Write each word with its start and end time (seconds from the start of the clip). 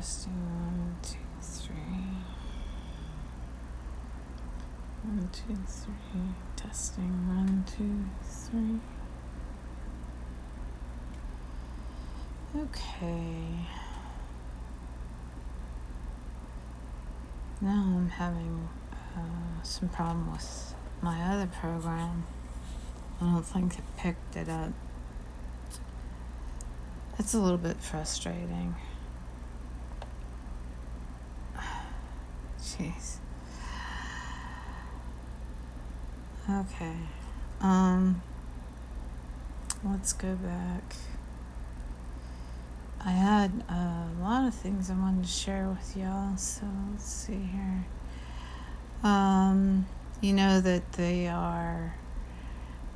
Testing 0.00 0.32
one, 0.32 0.96
two, 1.02 1.18
three. 1.42 1.74
One, 5.02 5.28
two, 5.30 5.54
three. 5.66 6.22
Testing 6.56 7.28
one, 7.28 7.66
two, 7.66 8.06
three. 8.22 8.80
Okay. 12.62 13.66
Now 17.60 17.82
I'm 17.98 18.08
having 18.08 18.70
uh, 19.14 19.62
some 19.62 19.90
problem 19.90 20.32
with 20.32 20.74
my 21.02 21.20
other 21.30 21.46
program. 21.60 22.24
I 23.20 23.24
don't 23.24 23.42
think 23.44 23.78
it 23.78 23.84
picked 23.98 24.34
it 24.34 24.48
up. 24.48 24.72
It's 27.18 27.34
a 27.34 27.38
little 27.38 27.58
bit 27.58 27.82
frustrating. 27.82 28.76
Jeez. 32.80 33.16
Okay. 36.48 36.96
Um 37.60 38.22
let's 39.84 40.14
go 40.14 40.34
back. 40.36 40.96
I 43.04 43.10
had 43.10 43.64
a 43.68 44.08
lot 44.20 44.46
of 44.46 44.54
things 44.54 44.90
I 44.90 44.94
wanted 44.94 45.24
to 45.24 45.30
share 45.30 45.68
with 45.68 45.96
y'all, 45.96 46.36
so 46.36 46.66
let's 46.90 47.04
see 47.04 47.50
here. 47.52 47.84
Um 49.02 49.86
you 50.22 50.32
know 50.32 50.60
that 50.60 50.92
they 50.92 51.28
are 51.28 51.96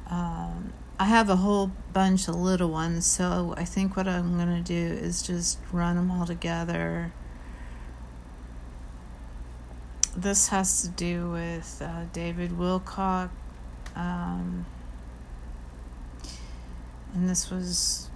um 0.09 0.73
I 0.99 1.05
have 1.05 1.29
a 1.29 1.37
whole 1.37 1.73
bunch 1.93 2.29
of 2.29 2.37
little 2.37 2.71
ones, 2.71 3.05
so 3.05 3.53
I 3.59 3.65
think 3.65 3.97
what 3.97 4.09
I'm 4.09 4.37
going 4.39 4.63
to 4.63 4.63
do 4.63 4.95
is 4.95 5.23
just 5.23 5.59
run 5.73 5.97
them 5.97 6.11
all 6.11 6.25
together 6.25 7.13
this 10.17 10.49
has 10.49 10.83
to 10.83 10.89
do 10.89 11.31
with 11.31 11.83
uh, 11.85 12.05
David 12.13 12.53
Wilcock. 12.53 13.31
Um, 13.97 14.67
and 17.15 17.29
this 17.29 17.51
was 17.51 18.11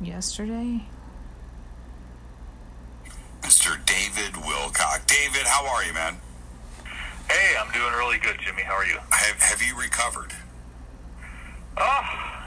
yesterday. 0.00 0.84
Mr. 3.42 3.78
David 3.86 4.34
Wilcock. 4.34 5.06
David, 5.06 5.46
how 5.46 5.66
are 5.66 5.84
you, 5.84 5.92
man? 5.92 6.16
Hey, 7.30 7.54
I'm 7.58 7.70
doing 7.72 7.92
really 7.92 8.18
good, 8.18 8.36
Jimmy. 8.40 8.62
How 8.62 8.74
are 8.74 8.86
you? 8.86 8.98
Have, 9.10 9.40
have 9.40 9.62
you 9.62 9.78
recovered? 9.78 10.32
Oh, 11.76 12.00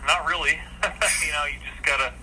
not 0.08 0.28
really. 0.28 0.60
you 1.26 1.32
know, 1.32 1.46
you 1.46 1.58
just 1.72 1.86
gotta. 1.86 2.14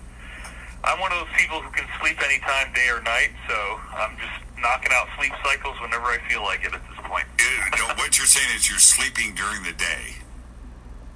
I'm 0.83 0.99
one 0.99 1.11
of 1.11 1.19
those 1.19 1.35
people 1.35 1.61
who 1.61 1.71
can 1.71 1.85
sleep 1.99 2.21
anytime, 2.23 2.71
day 2.73 2.87
or 2.89 3.01
night, 3.01 3.31
so 3.47 3.55
I'm 3.95 4.15
just 4.17 4.35
knocking 4.59 4.91
out 4.93 5.07
sleep 5.17 5.33
cycles 5.43 5.79
whenever 5.81 6.05
I 6.07 6.19
feel 6.29 6.41
like 6.43 6.63
it 6.63 6.73
at 6.73 6.81
this 6.87 6.99
point. 7.03 7.25
No, 7.77 7.93
what 7.95 8.17
you're 8.17 8.27
saying 8.27 8.55
is 8.55 8.69
you're 8.69 8.79
sleeping 8.79 9.35
during 9.35 9.63
the 9.63 9.73
day. 9.73 10.19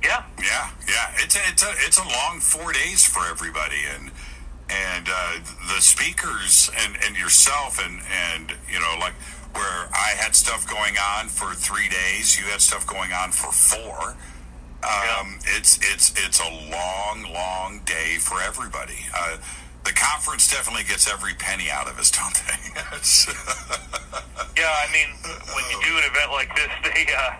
Yeah. 0.03 0.23
Yeah, 0.39 0.69
yeah. 0.87 1.11
It's 1.15 1.35
a, 1.35 1.39
it's 1.47 1.63
a 1.63 1.71
it's 1.87 1.97
a 1.97 2.03
long 2.03 2.39
four 2.39 2.73
days 2.73 3.05
for 3.05 3.25
everybody, 3.25 3.87
and 3.95 4.11
and 4.69 5.07
uh, 5.07 5.39
the 5.73 5.81
speakers 5.81 6.69
and 6.83 6.97
and 7.05 7.15
yourself 7.15 7.79
and 7.83 8.01
and 8.11 8.51
you 8.69 8.79
know 8.79 8.95
like 8.99 9.13
where 9.53 9.87
I 9.93 10.13
had 10.17 10.35
stuff 10.35 10.67
going 10.67 10.95
on 10.97 11.27
for 11.27 11.53
three 11.53 11.87
days, 11.87 12.37
you 12.39 12.45
had 12.45 12.59
stuff 12.59 12.85
going 12.85 13.13
on 13.13 13.31
for 13.31 13.51
four. 13.51 14.15
Um, 14.83 15.39
Yeah. 15.43 15.57
It's 15.57 15.79
it's 15.81 16.11
it's 16.15 16.39
a 16.39 16.49
long, 16.71 17.31
long 17.33 17.81
day 17.85 18.17
for 18.19 18.41
everybody. 18.41 19.05
Uh, 19.15 19.37
the 19.83 19.91
conference 19.93 20.49
definitely 20.49 20.83
gets 20.83 21.09
every 21.11 21.33
penny 21.33 21.69
out 21.69 21.87
of 21.87 21.99
us, 21.99 22.11
don't 22.11 22.35
they? 22.47 22.59
Yeah, 24.55 24.69
I 24.69 24.87
mean, 24.93 25.09
when 25.49 25.65
you 25.73 25.77
do 25.81 25.97
an 25.97 26.05
event 26.05 26.31
like 26.31 26.53
this, 26.55 26.69
they 26.85 27.07
uh, 27.09 27.33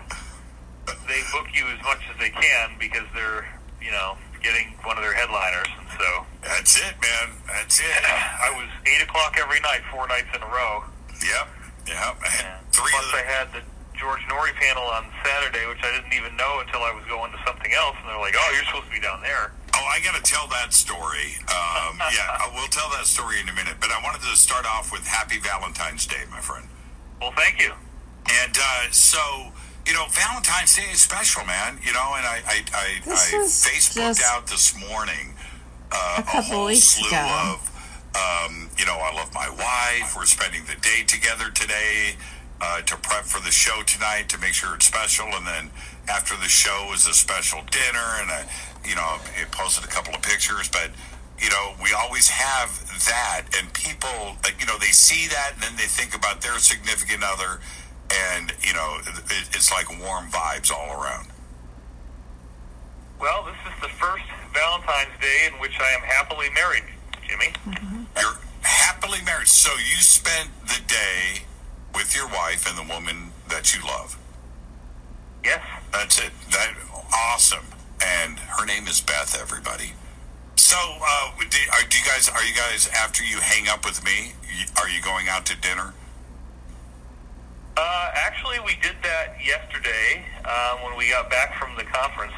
they 1.06 1.20
book 1.32 1.46
you 1.54 1.64
as 1.68 1.80
much 1.84 2.02
as 2.12 2.18
they 2.18 2.30
can 2.30 2.74
because 2.78 3.06
they're 3.14 3.46
you 3.80 3.90
know 3.92 4.16
getting 4.42 4.74
one 4.84 4.96
of 4.98 5.02
their 5.02 5.14
headliners, 5.14 5.68
and 5.78 5.88
so 5.96 6.26
That's 6.42 6.76
it, 6.76 6.94
man. 7.00 7.32
That's 7.46 7.80
it. 7.80 8.02
I 8.04 8.50
was 8.56 8.68
eight 8.84 9.02
o'clock 9.02 9.36
every 9.40 9.60
night, 9.60 9.80
four 9.90 10.06
nights 10.08 10.28
in 10.34 10.42
a 10.42 10.46
row. 10.46 10.84
Yep, 11.22 11.48
yep. 11.86 12.16
And 12.20 12.66
Three 12.72 12.90
plus, 12.92 13.10
the, 13.12 13.16
I 13.16 13.22
had 13.22 13.48
the 13.54 13.62
George 13.94 14.20
Noory 14.28 14.54
panel 14.54 14.82
on 14.84 15.06
Saturday, 15.24 15.66
which 15.68 15.78
I 15.82 15.92
didn't 15.94 16.12
even 16.12 16.36
know 16.36 16.60
until 16.60 16.82
I 16.82 16.92
was 16.92 17.04
going 17.06 17.30
to 17.32 17.38
something 17.46 17.72
else, 17.72 17.96
and 18.00 18.08
they're 18.10 18.18
like, 18.20 18.34
"Oh, 18.36 18.50
you're 18.54 18.64
supposed 18.64 18.86
to 18.86 18.92
be 18.92 19.00
down 19.00 19.20
there." 19.22 19.52
Oh, 19.76 19.86
I 19.90 19.98
got 20.04 20.14
to 20.14 20.22
tell 20.22 20.46
that 20.48 20.72
story. 20.72 21.34
Um, 21.50 21.98
yeah, 22.14 22.38
I- 22.42 22.50
we'll 22.54 22.68
tell 22.68 22.90
that 22.90 23.06
story 23.06 23.40
in 23.40 23.48
a 23.48 23.54
minute. 23.54 23.76
But 23.80 23.90
I 23.90 24.00
wanted 24.02 24.22
to 24.22 24.36
start 24.36 24.66
off 24.66 24.92
with 24.92 25.06
Happy 25.06 25.38
Valentine's 25.38 26.06
Day, 26.06 26.22
my 26.30 26.40
friend. 26.40 26.66
Well, 27.20 27.32
thank 27.36 27.60
you. 27.60 27.72
And 28.30 28.56
uh, 28.56 28.90
so, 28.90 29.52
you 29.86 29.92
know, 29.92 30.06
Valentine's 30.10 30.74
Day 30.76 30.90
is 30.92 31.00
special, 31.02 31.44
man. 31.46 31.78
You 31.82 31.92
know, 31.92 32.14
and 32.16 32.26
I 32.26 32.42
I, 32.46 32.56
I, 32.74 32.86
I 33.06 33.44
Facebooked 33.46 34.18
just 34.18 34.22
out 34.24 34.46
this 34.46 34.74
morning 34.88 35.34
uh, 35.92 36.16
a 36.18 36.22
couple 36.22 36.42
whole 36.42 36.66
weeks 36.66 36.98
slew 36.98 37.08
ago. 37.08 37.54
of, 37.54 37.70
um, 38.16 38.68
you 38.78 38.86
know, 38.86 38.96
I 38.98 39.14
love 39.14 39.32
my 39.34 39.48
wife. 39.50 40.16
We're 40.16 40.26
spending 40.26 40.62
the 40.66 40.78
day 40.80 41.04
together 41.06 41.50
today 41.50 42.16
uh, 42.60 42.80
to 42.82 42.96
prep 42.96 43.24
for 43.24 43.40
the 43.44 43.50
show 43.50 43.82
tonight 43.82 44.28
to 44.30 44.38
make 44.38 44.54
sure 44.54 44.74
it's 44.74 44.86
special, 44.86 45.26
and 45.26 45.46
then 45.46 45.70
after 46.08 46.36
the 46.36 46.48
show 46.48 46.90
is 46.94 47.06
a 47.06 47.14
special 47.14 47.60
dinner, 47.70 48.08
and 48.20 48.30
I, 48.30 48.46
you 48.84 48.94
know, 48.94 49.18
it 49.40 49.50
posted 49.50 49.84
a 49.84 49.88
couple 49.88 50.14
of 50.14 50.22
pictures, 50.22 50.68
but. 50.68 50.90
You 51.36 51.50
know, 51.50 51.74
we 51.82 51.92
always 51.92 52.28
have 52.28 52.70
that, 53.06 53.42
and 53.58 53.70
people, 53.74 54.36
like, 54.44 54.54
you 54.60 54.66
know, 54.66 54.78
they 54.78 54.94
see 54.94 55.26
that, 55.26 55.54
and 55.54 55.62
then 55.64 55.76
they 55.76 55.90
think 55.90 56.14
about 56.14 56.40
their 56.40 56.56
significant 56.60 57.24
other, 57.26 57.58
and 58.32 58.52
you 58.62 58.72
know, 58.72 58.98
it, 59.02 59.48
it's 59.52 59.72
like 59.72 59.90
warm 60.00 60.30
vibes 60.30 60.70
all 60.70 61.02
around. 61.02 61.28
Well, 63.20 63.44
this 63.44 63.56
is 63.66 63.80
the 63.82 63.88
first 63.88 64.24
Valentine's 64.52 65.20
Day 65.20 65.48
in 65.52 65.58
which 65.60 65.78
I 65.80 65.90
am 65.94 66.02
happily 66.02 66.50
married, 66.54 66.84
Jimmy. 67.26 67.52
You're 68.16 68.38
happily 68.62 69.18
married, 69.24 69.48
so 69.48 69.72
you 69.72 69.98
spent 70.00 70.50
the 70.62 70.80
day 70.86 71.42
with 71.94 72.14
your 72.14 72.26
wife 72.28 72.68
and 72.68 72.76
the 72.76 72.92
woman 72.92 73.30
that 73.48 73.74
you 73.74 73.82
love. 73.86 74.18
Yes. 75.44 75.62
That's 75.92 76.18
it. 76.18 76.32
That 76.50 76.74
awesome. 77.14 77.66
And 78.04 78.38
her 78.38 78.66
name 78.66 78.86
is 78.86 79.00
Beth. 79.00 79.36
Everybody. 79.40 79.92
So, 80.56 80.76
uh, 80.76 81.30
do, 81.38 81.58
are, 81.72 81.88
do 81.88 81.98
you 81.98 82.04
guys? 82.04 82.28
Are 82.28 82.44
you 82.44 82.54
guys 82.54 82.88
after 82.96 83.24
you 83.24 83.38
hang 83.38 83.68
up 83.68 83.84
with 83.84 84.02
me? 84.04 84.32
Are 84.80 84.88
you 84.88 85.02
going 85.02 85.28
out 85.28 85.46
to 85.46 85.56
dinner? 85.60 85.92
Uh, 87.76 88.10
actually, 88.14 88.58
we 88.64 88.76
did 88.80 88.94
that 89.02 89.36
yesterday 89.44 90.24
um, 90.44 90.84
when 90.84 90.96
we 90.96 91.10
got 91.10 91.28
back 91.28 91.58
from 91.58 91.76
the 91.76 91.84
conference. 91.84 92.32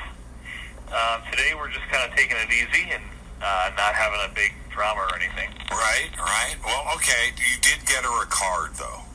Um, 0.88 1.22
today, 1.30 1.52
we're 1.54 1.70
just 1.70 1.86
kind 1.88 2.10
of 2.10 2.16
taking 2.16 2.36
it 2.36 2.48
easy 2.50 2.90
and 2.90 3.02
uh, 3.42 3.70
not 3.76 3.94
having 3.94 4.20
a 4.24 4.34
big 4.34 4.54
drama 4.70 5.00
or 5.00 5.16
anything. 5.16 5.50
Right. 5.70 6.10
Right. 6.18 6.56
Well, 6.64 6.94
okay. 6.96 7.32
You 7.36 7.60
did 7.60 7.84
get 7.86 8.04
her 8.04 8.22
a 8.22 8.26
card, 8.26 8.74
though. 8.74 9.05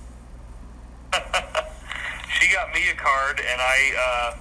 She 2.40 2.52
got 2.52 2.74
me 2.74 2.82
a 2.90 2.96
card, 2.96 3.40
and 3.40 3.62
I 3.62 3.78
uh, 3.94 4.38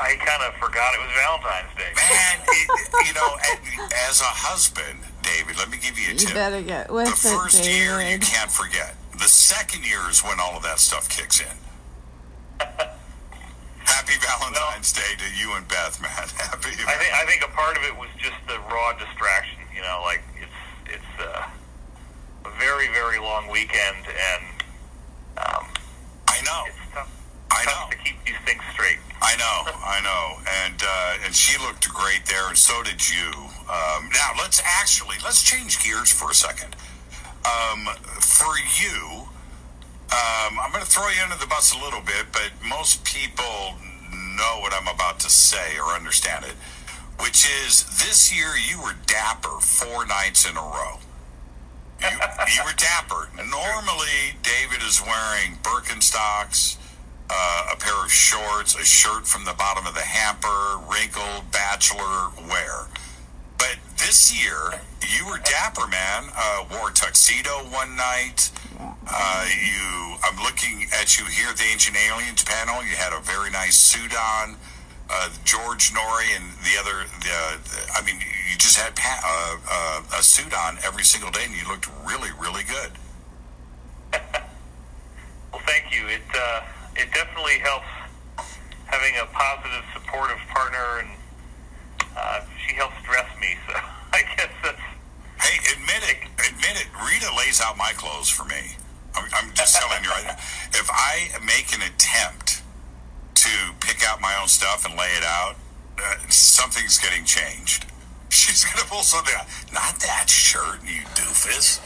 I 0.00 0.16
kind 0.16 0.42
of 0.48 0.54
forgot 0.56 0.94
it 0.94 1.00
was 1.02 1.12
Valentine's 1.12 1.74
Day. 1.76 1.92
Man, 1.92 2.40
it, 2.48 2.68
you 3.04 3.12
know, 3.12 3.36
as 4.08 4.22
a 4.22 4.32
husband, 4.32 5.04
David, 5.20 5.58
let 5.58 5.68
me 5.68 5.76
give 5.76 5.98
you 5.98 6.14
a 6.14 6.16
tip. 6.16 6.20
You 6.20 6.26
tip. 6.28 6.34
better 6.34 6.62
get 6.62 6.88
the 6.88 6.94
with 6.94 7.12
it, 7.12 7.18
first 7.18 7.68
year 7.68 8.00
you 8.00 8.18
can't 8.18 8.50
forget. 8.50 8.96
The 9.12 9.28
second 9.28 9.84
year 9.84 10.00
is 10.08 10.24
when 10.24 10.40
all 10.40 10.56
of 10.56 10.62
that 10.62 10.78
stuff 10.78 11.10
kicks 11.10 11.40
in. 11.44 11.52
Happy 13.84 14.16
Valentine's 14.24 14.92
Day 14.92 15.12
to 15.20 15.28
you 15.36 15.52
and 15.52 15.68
Beth, 15.68 16.00
man. 16.00 16.08
Happy. 16.40 16.72
I 16.86 16.96
think 16.96 17.12
I 17.12 17.24
think 17.28 17.44
a 17.44 17.52
part 17.52 17.76
of 17.76 17.84
it 17.84 17.92
was 17.92 18.08
just 18.16 18.40
the 18.48 18.56
raw 18.72 18.96
distraction. 18.96 19.60
You 19.74 19.82
know, 19.82 20.00
like 20.00 20.22
it's 20.40 20.96
it's 20.96 21.12
uh, 21.20 21.44
a 22.48 22.52
very 22.56 22.88
very 22.88 23.18
long 23.18 23.52
weekend, 23.52 24.08
and 24.08 24.47
I 26.38 26.44
know. 26.44 26.62
it's 26.66 26.94
tough, 26.94 27.10
I 27.50 27.64
tough 27.64 27.90
know. 27.90 27.96
to 27.96 28.04
keep 28.04 28.16
these 28.24 28.38
things 28.46 28.62
straight. 28.72 28.98
I 29.20 29.34
know. 29.36 29.72
I 29.82 30.00
know. 30.00 30.38
And 30.64 30.82
uh, 30.82 31.24
and 31.26 31.34
she 31.34 31.58
looked 31.58 31.88
great 31.88 32.24
there, 32.26 32.48
and 32.48 32.56
so 32.56 32.82
did 32.82 33.02
you. 33.10 33.30
Um, 33.68 34.08
now 34.14 34.30
let's 34.38 34.62
actually 34.64 35.16
let's 35.24 35.42
change 35.42 35.82
gears 35.82 36.12
for 36.12 36.30
a 36.30 36.34
second. 36.34 36.76
Um, 37.44 37.86
for 38.20 38.54
you, 38.78 39.28
um, 40.12 40.58
I'm 40.60 40.70
going 40.72 40.84
to 40.84 40.90
throw 40.90 41.08
you 41.08 41.22
under 41.22 41.36
the 41.36 41.46
bus 41.46 41.74
a 41.74 41.78
little 41.82 42.00
bit, 42.00 42.26
but 42.32 42.50
most 42.66 43.04
people 43.04 43.74
know 44.36 44.58
what 44.60 44.72
I'm 44.72 44.88
about 44.88 45.18
to 45.20 45.30
say 45.30 45.78
or 45.78 45.92
understand 45.94 46.44
it, 46.44 46.54
which 47.20 47.46
is 47.66 47.84
this 47.98 48.34
year 48.34 48.50
you 48.56 48.80
were 48.82 48.94
dapper 49.06 49.60
four 49.60 50.06
nights 50.06 50.48
in 50.48 50.56
a 50.56 50.60
row. 50.60 50.98
You, 52.00 52.08
you 52.08 52.62
were 52.64 52.76
dapper. 52.76 53.28
Normally, 53.36 54.36
David 54.42 54.82
is 54.86 55.02
wearing 55.02 55.58
Birkenstocks, 55.62 56.76
uh, 57.30 57.72
a 57.72 57.76
pair 57.76 58.04
of 58.04 58.12
shorts, 58.12 58.74
a 58.76 58.84
shirt 58.84 59.26
from 59.26 59.44
the 59.44 59.54
bottom 59.54 59.86
of 59.86 59.94
the 59.94 60.00
hamper, 60.00 60.78
wrinkled 60.88 61.50
bachelor 61.50 62.30
wear. 62.48 62.86
But 63.58 63.76
this 63.98 64.32
year, 64.32 64.80
you 65.02 65.26
were 65.26 65.38
dapper, 65.38 65.86
man. 65.88 66.30
Uh, 66.36 66.64
wore 66.70 66.90
tuxedo 66.90 67.50
one 67.70 67.96
night. 67.96 68.50
Uh, 68.80 69.46
you, 69.48 70.16
I'm 70.22 70.36
looking 70.42 70.86
at 70.94 71.18
you 71.18 71.24
here 71.26 71.48
at 71.48 71.56
the 71.56 71.64
Ancient 71.64 71.96
Aliens 71.96 72.44
panel. 72.44 72.82
You 72.84 72.94
had 72.94 73.12
a 73.12 73.20
very 73.20 73.50
nice 73.50 73.76
suit 73.76 74.14
on. 74.14 74.56
Uh, 75.10 75.30
George 75.44 75.92
Noory 75.92 76.36
and 76.36 76.44
the 76.60 76.76
other, 76.78 77.04
the, 77.20 77.92
I 77.96 78.02
mean, 78.04 78.16
you 78.20 78.58
just 78.58 78.76
had 78.78 78.94
pa- 78.94 79.22
uh, 79.24 79.56
uh, 80.12 80.18
a 80.18 80.22
suit 80.22 80.52
on 80.52 80.76
every 80.84 81.04
single 81.04 81.30
day, 81.30 81.44
and 81.44 81.54
you 81.54 81.66
looked 81.66 81.88
really, 82.06 82.30
really 82.40 82.62
good. 82.64 82.92
Well, 85.50 85.62
thank 85.66 85.90
you. 85.90 86.06
It 86.08 86.20
uh, 86.34 86.60
it 86.94 87.08
definitely 87.14 87.58
helps 87.58 87.88
having 88.84 89.14
a 89.16 89.24
positive, 89.32 89.82
supportive 89.94 90.36
partner, 90.48 91.00
and 91.00 91.08
uh, 92.14 92.40
she 92.66 92.74
helps 92.74 92.94
dress 93.02 93.26
me. 93.40 93.56
So 93.66 93.72
I 94.12 94.22
guess 94.36 94.52
that's 94.62 94.78
Hey, 95.40 95.56
admit 95.72 96.02
it. 96.10 96.18
Admit 96.52 96.84
it. 96.84 96.88
Rita 97.00 97.34
lays 97.36 97.60
out 97.62 97.76
my 97.78 97.92
clothes 97.96 98.28
for 98.28 98.44
me. 98.44 98.76
I'm, 99.14 99.24
I'm 99.32 99.54
just 99.54 99.76
telling 99.76 100.02
you 100.04 100.10
right 100.10 100.24
now. 100.24 100.36
If 100.76 100.88
I 100.90 101.28
make 101.46 101.72
an 101.74 101.80
attempt 101.82 102.62
to 103.42 103.74
pick 103.80 104.06
out 104.08 104.20
my 104.20 104.36
own 104.40 104.48
stuff 104.48 104.84
and 104.84 104.96
lay 104.96 105.10
it 105.16 105.24
out, 105.24 105.56
uh, 105.98 106.14
something's 106.28 106.98
getting 106.98 107.24
changed. 107.24 107.86
She's 108.30 108.64
gonna 108.64 108.86
pull 108.86 109.02
something 109.02 109.34
out. 109.36 109.46
Not 109.72 109.98
that 110.00 110.28
shirt, 110.28 110.82
you 110.84 111.02
doofus. 111.14 111.80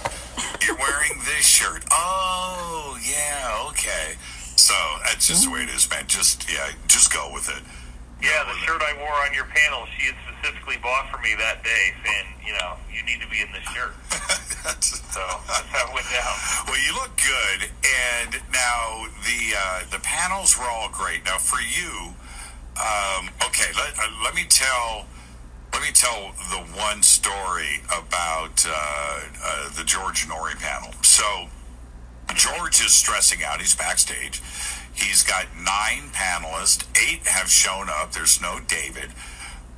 You're 0.67 0.77
wearing 0.77 1.19
this 1.25 1.47
shirt. 1.47 1.85
Oh, 1.91 2.99
yeah, 3.05 3.67
okay. 3.69 4.15
So 4.57 4.75
that's 5.05 5.29
just 5.29 5.45
the 5.45 5.51
way 5.51 5.63
it 5.63 5.71
is, 5.71 5.89
man. 5.91 6.05
Just 6.07 6.51
yeah, 6.51 6.71
just 6.87 7.13
go 7.13 7.31
with 7.33 7.49
it. 7.49 7.63
Yeah. 8.23 8.45
The 8.47 8.55
shirt 8.65 8.81
I 8.83 8.95
wore 8.99 9.13
on 9.27 9.35
your 9.35 9.47
panel, 9.47 9.85
she 9.99 10.07
had 10.07 10.17
specifically 10.29 10.77
bought 10.83 11.11
for 11.11 11.19
me 11.19 11.35
that 11.39 11.63
day, 11.65 11.93
saying, 12.05 12.27
you 12.47 12.53
know, 12.55 12.75
you 12.93 13.03
need 13.05 13.21
to 13.21 13.29
be 13.29 13.41
in 13.41 13.51
this 13.53 13.65
shirt. 13.75 13.93
That's- 14.65 15.03
So 15.13 15.21
that's 15.47 15.69
how 15.69 15.89
it 15.91 15.93
went 15.95 16.07
down. 16.09 16.33
Well, 16.67 16.81
you 16.81 16.95
look 16.95 17.13
good, 17.19 17.69
and 17.85 18.41
now 18.53 19.05
the 19.29 19.53
uh, 19.59 19.81
the 19.91 19.99
panels 20.01 20.57
were 20.57 20.65
all 20.65 20.89
great. 20.89 21.23
Now 21.27 21.37
for 21.37 21.61
you, 21.61 22.15
um, 22.81 23.29
okay, 23.47 23.69
let, 23.77 23.93
uh, 23.99 24.09
let 24.25 24.35
me 24.35 24.45
tell 24.49 25.05
let 25.75 25.83
me 25.83 25.91
tell 25.93 26.33
the 26.51 26.65
one 26.81 27.03
story 27.03 27.83
about 27.93 28.65
uh, 28.67 28.73
uh, 28.73 29.69
the 29.77 29.85
George 29.85 30.27
Noory 30.29 30.57
panel. 30.59 30.95
So 31.03 31.49
George 32.35 32.81
is 32.81 32.95
stressing 32.95 33.45
out. 33.45 33.61
He's 33.61 33.75
backstage. 33.75 34.41
He's 34.95 35.23
got 35.23 35.47
nine 35.57 36.11
panelists. 36.13 36.87
Eight 36.97 37.27
have 37.27 37.49
shown 37.49 37.89
up. 37.89 38.13
There's 38.13 38.41
no 38.41 38.61
David. 38.67 39.11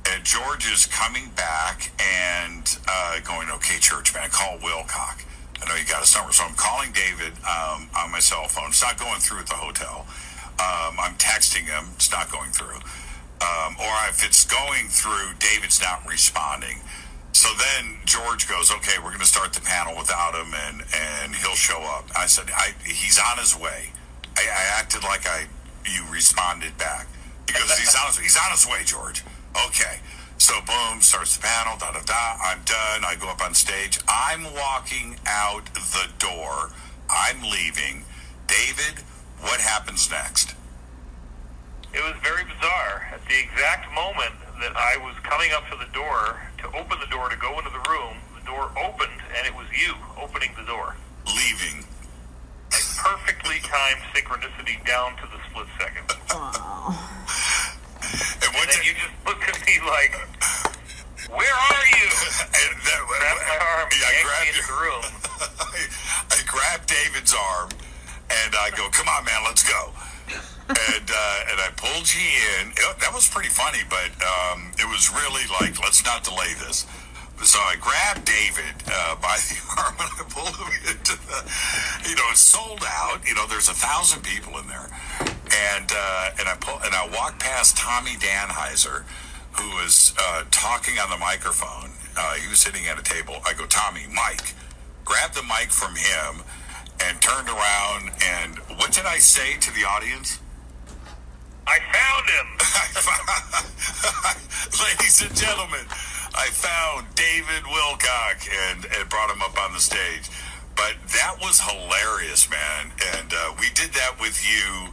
And 0.07 0.23
George 0.23 0.71
is 0.71 0.85
coming 0.85 1.29
back 1.35 1.91
and 1.99 2.77
uh, 2.87 3.19
going, 3.21 3.49
okay, 3.49 3.79
church 3.79 4.13
man, 4.13 4.29
call 4.29 4.57
Wilcock. 4.59 5.25
I 5.61 5.69
know 5.69 5.75
you 5.75 5.85
got 5.85 6.01
his 6.01 6.15
number. 6.15 6.31
So 6.31 6.43
I'm 6.43 6.53
calling 6.55 6.91
David 6.91 7.33
um, 7.41 7.89
on 7.97 8.11
my 8.11 8.19
cell 8.19 8.47
phone. 8.47 8.69
It's 8.69 8.83
not 8.83 8.99
going 8.99 9.19
through 9.19 9.39
at 9.39 9.47
the 9.47 9.55
hotel. 9.55 10.05
Um, 10.59 10.95
I'm 10.99 11.15
texting 11.15 11.65
him. 11.65 11.85
It's 11.95 12.11
not 12.11 12.31
going 12.31 12.51
through. 12.51 12.79
Um, 13.41 13.75
or 13.79 13.93
if 14.09 14.23
it's 14.23 14.45
going 14.45 14.87
through, 14.87 15.33
David's 15.39 15.81
not 15.81 16.05
responding. 16.07 16.79
So 17.33 17.49
then 17.57 17.97
George 18.05 18.47
goes, 18.47 18.71
okay, 18.71 18.97
we're 18.97 19.09
going 19.09 19.19
to 19.19 19.25
start 19.25 19.51
the 19.51 19.61
panel 19.61 19.97
without 19.97 20.33
him, 20.33 20.53
and 20.53 20.81
and 20.95 21.35
he'll 21.35 21.59
show 21.59 21.81
up. 21.81 22.07
I 22.15 22.27
said, 22.27 22.45
I, 22.55 22.71
he's 22.85 23.19
on 23.19 23.37
his 23.37 23.59
way. 23.59 23.91
I, 24.37 24.43
I 24.43 24.79
acted 24.79 25.03
like 25.03 25.27
I 25.27 25.47
you 25.85 26.03
responded 26.11 26.77
back 26.77 27.07
because 27.45 27.77
he's 27.77 27.95
on 27.95 28.07
his 28.07 28.17
he's 28.17 28.37
on 28.37 28.51
his 28.51 28.65
way, 28.67 28.83
George. 28.85 29.23
Okay. 29.67 29.99
So 30.37 30.53
boom, 30.61 31.01
starts 31.01 31.37
the 31.37 31.43
panel. 31.43 31.77
Da 31.79 31.91
da 31.91 32.01
da. 32.03 32.37
I'm 32.43 32.59
done. 32.65 33.05
I 33.05 33.15
go 33.19 33.29
up 33.29 33.41
on 33.41 33.53
stage. 33.53 33.99
I'm 34.07 34.43
walking 34.53 35.17
out 35.25 35.65
the 35.73 36.09
door. 36.19 36.71
I'm 37.09 37.41
leaving. 37.41 38.03
David, 38.47 39.03
what 39.41 39.59
happens 39.59 40.09
next? 40.11 40.53
It 41.93 42.03
was 42.03 42.15
very 42.21 42.43
bizarre. 42.43 43.07
At 43.13 43.25
the 43.27 43.39
exact 43.39 43.93
moment 43.93 44.35
that 44.59 44.75
I 44.75 44.97
was 44.97 45.15
coming 45.23 45.51
up 45.53 45.69
to 45.71 45.77
the 45.77 45.91
door 45.93 46.41
to 46.59 46.67
open 46.77 46.99
the 46.99 47.07
door 47.07 47.29
to 47.29 47.37
go 47.37 47.57
into 47.57 47.71
the 47.71 47.89
room, 47.89 48.17
the 48.37 48.45
door 48.45 48.69
opened 48.75 49.21
and 49.37 49.47
it 49.47 49.55
was 49.55 49.67
you 49.71 49.93
opening 50.21 50.51
the 50.57 50.63
door. 50.63 50.95
Leaving. 51.25 51.85
Like 52.75 52.91
perfectly 52.99 53.59
timed 53.63 54.01
synchronicity 54.11 54.75
down 54.85 55.15
to 55.17 55.23
the 55.31 55.39
split 55.49 55.67
second. 55.79 56.03
And 56.35 56.51
And 58.43 58.51
then 58.69 58.83
you 58.83 58.91
just 58.99 59.15
look 59.25 59.39
at 59.47 59.55
me 59.65 59.79
like, 59.87 60.11
"Where 61.31 61.55
are 61.55 61.85
you?" 61.95 62.07
and 62.59 62.75
that, 62.83 62.99
Grabbed 63.07 63.47
my 63.47 63.57
arm, 63.63 63.87
Yeah, 63.95 64.07
I 64.07 64.11
yanked 64.11 64.19
me 64.19 64.27
grabbed 64.27 64.59
the 64.67 64.75
room. 64.83 65.03
I, 65.63 65.87
I 66.35 66.37
grabbed 66.45 66.87
David's 66.89 67.33
arm 67.33 67.69
and 68.43 68.55
I 68.55 68.69
go, 68.75 68.89
"Come 68.89 69.07
on, 69.07 69.23
man, 69.25 69.41
let's 69.45 69.63
go." 69.63 69.91
and 70.67 71.07
uh, 71.07 71.51
and 71.51 71.59
I 71.61 71.69
pulled 71.77 72.11
you 72.11 72.25
in. 72.59 72.71
It- 72.71 72.99
that 72.99 73.13
was 73.13 73.27
pretty 73.29 73.49
funny, 73.49 73.81
but 73.89 74.09
um, 74.25 74.71
it 74.79 74.87
was 74.89 75.11
really 75.13 75.43
like, 75.61 75.79
let's 75.83 76.03
not 76.03 76.23
delay 76.23 76.53
this. 76.65 76.87
So 77.43 77.59
I 77.59 77.75
grabbed 77.79 78.25
David 78.25 78.73
uh, 78.87 79.15
by 79.21 79.37
the 79.37 79.59
arm 79.77 79.95
and 79.99 80.09
I 80.19 80.23
pulled 80.29 80.55
him 80.55 80.71
into 80.87 81.17
the. 81.27 81.43
You 82.09 82.15
know, 82.15 82.23
it's 82.31 82.39
sold 82.39 82.83
out. 82.85 83.27
You 83.27 83.35
know, 83.35 83.45
there's 83.47 83.69
a 83.69 83.73
thousand 83.73 84.23
people 84.23 84.57
in 84.59 84.67
there, 84.67 84.89
and 85.19 85.91
uh, 85.91 86.29
and 86.39 86.47
I 86.47 86.55
pull 86.59 86.79
and 86.83 86.95
I 86.95 87.07
walked 87.13 87.39
past 87.39 87.77
Tommy 87.77 88.15
Danheiser, 88.15 89.03
who 89.53 89.69
was 89.75 90.13
uh, 90.19 90.45
talking 90.51 90.97
on 90.97 91.09
the 91.09 91.17
microphone. 91.17 91.91
Uh, 92.17 92.33
he 92.35 92.47
was 92.47 92.59
sitting 92.59 92.87
at 92.87 92.97
a 92.97 93.03
table. 93.03 93.35
I 93.45 93.53
go, 93.53 93.65
Tommy, 93.65 94.05
Mike, 94.13 94.53
grabbed 95.03 95.35
the 95.35 95.43
mic 95.43 95.69
from 95.69 95.95
him, 95.95 96.41
and 97.03 97.21
turned 97.21 97.49
around. 97.49 98.11
And 98.23 98.57
what 98.79 98.91
did 98.91 99.05
I 99.05 99.17
say 99.17 99.57
to 99.59 99.71
the 99.73 99.83
audience? 99.83 100.39
I 101.67 101.79
found 101.91 102.29
him. 102.29 102.47
Ladies 104.85 105.21
and 105.21 105.35
gentlemen, 105.35 105.85
I 106.35 106.47
found 106.51 107.07
David 107.15 107.63
Wilcock 107.63 108.47
and, 108.69 108.85
and 108.85 109.09
brought 109.09 109.31
him 109.31 109.41
up 109.41 109.57
on 109.57 109.73
the 109.73 109.79
stage. 109.79 110.29
But 110.75 110.95
that 111.15 111.37
was 111.39 111.59
hilarious, 111.59 112.49
man. 112.49 112.91
And 113.15 113.33
uh, 113.33 113.53
we 113.59 113.69
did 113.73 113.93
that 113.93 114.19
with 114.19 114.43
you. 114.43 114.91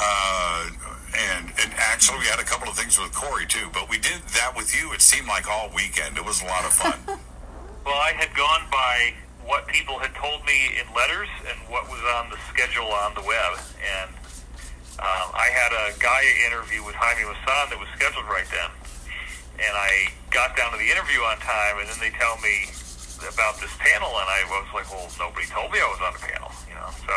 Uh, 0.00 0.68
and 1.14 1.52
and 1.62 1.72
actually, 1.76 2.18
we 2.18 2.26
had 2.26 2.40
a 2.40 2.44
couple 2.44 2.68
of 2.68 2.74
things 2.76 2.98
with 2.98 3.14
Corey 3.14 3.46
too. 3.46 3.68
But 3.72 3.88
we 3.88 3.98
did 3.98 4.20
that 4.34 4.54
with 4.56 4.74
you. 4.74 4.92
It 4.92 5.00
seemed 5.00 5.28
like 5.28 5.48
all 5.48 5.70
weekend. 5.74 6.16
It 6.16 6.24
was 6.24 6.42
a 6.42 6.46
lot 6.46 6.64
of 6.64 6.72
fun. 6.72 6.98
Well, 7.84 7.98
I 7.98 8.12
had 8.14 8.30
gone 8.36 8.62
by 8.70 9.12
what 9.44 9.66
people 9.66 9.98
had 9.98 10.14
told 10.14 10.46
me 10.46 10.70
in 10.78 10.86
letters 10.94 11.26
and 11.50 11.58
what 11.66 11.90
was 11.90 11.98
on 12.14 12.30
the 12.30 12.38
schedule 12.46 12.86
on 12.86 13.12
the 13.14 13.22
web. 13.26 13.58
And 13.82 14.10
um, 15.02 15.34
I 15.34 15.50
had 15.50 15.74
a 15.74 15.98
Gaia 15.98 16.46
interview 16.46 16.84
with 16.86 16.94
Jaime 16.94 17.26
Masan 17.26 17.70
that 17.70 17.78
was 17.78 17.88
scheduled 17.98 18.26
right 18.26 18.46
then. 18.54 18.70
And 19.62 19.74
I 19.78 20.10
got 20.30 20.56
down 20.56 20.72
to 20.72 20.78
the 20.78 20.90
interview 20.90 21.22
on 21.22 21.38
time, 21.38 21.78
and 21.78 21.86
then 21.88 21.98
they 22.02 22.10
tell 22.18 22.36
me 22.42 22.66
about 23.22 23.60
this 23.62 23.70
panel, 23.78 24.10
and 24.10 24.26
I 24.26 24.42
was 24.50 24.66
like, 24.74 24.90
well, 24.90 25.06
nobody 25.18 25.46
told 25.46 25.70
me 25.70 25.78
I 25.78 25.86
was 25.86 26.02
on 26.02 26.12
the 26.18 26.24
panel, 26.26 26.50
you 26.66 26.74
know. 26.74 26.90
So 27.06 27.14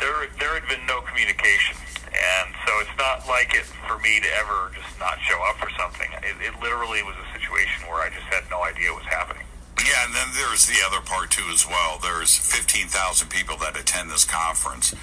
there, 0.00 0.28
there 0.40 0.56
had 0.56 0.64
been 0.68 0.84
no 0.88 1.04
communication. 1.04 1.76
And 2.16 2.48
so 2.64 2.72
it's 2.80 2.96
not 2.96 3.28
like 3.28 3.52
it 3.52 3.68
for 3.84 3.98
me 4.00 4.20
to 4.20 4.30
ever 4.40 4.72
just 4.72 4.88
not 4.98 5.20
show 5.28 5.36
up 5.44 5.60
for 5.60 5.68
something. 5.76 6.08
It, 6.24 6.40
it 6.40 6.54
literally 6.62 7.02
was 7.02 7.16
a 7.20 7.28
situation 7.36 7.84
where 7.88 8.00
I 8.00 8.08
just 8.08 8.24
had 8.32 8.48
no 8.48 8.62
idea 8.64 8.92
what 8.92 9.04
was 9.04 9.12
happening. 9.12 9.44
Yeah, 9.84 10.06
and 10.06 10.14
then 10.14 10.28
there's 10.32 10.66
the 10.66 10.80
other 10.86 11.04
part 11.04 11.30
too 11.30 11.44
as 11.52 11.66
well. 11.66 11.98
There's 12.00 12.32
15,000 12.36 13.28
people 13.28 13.56
that 13.58 13.78
attend 13.78 14.10
this 14.10 14.24
conference. 14.24 14.94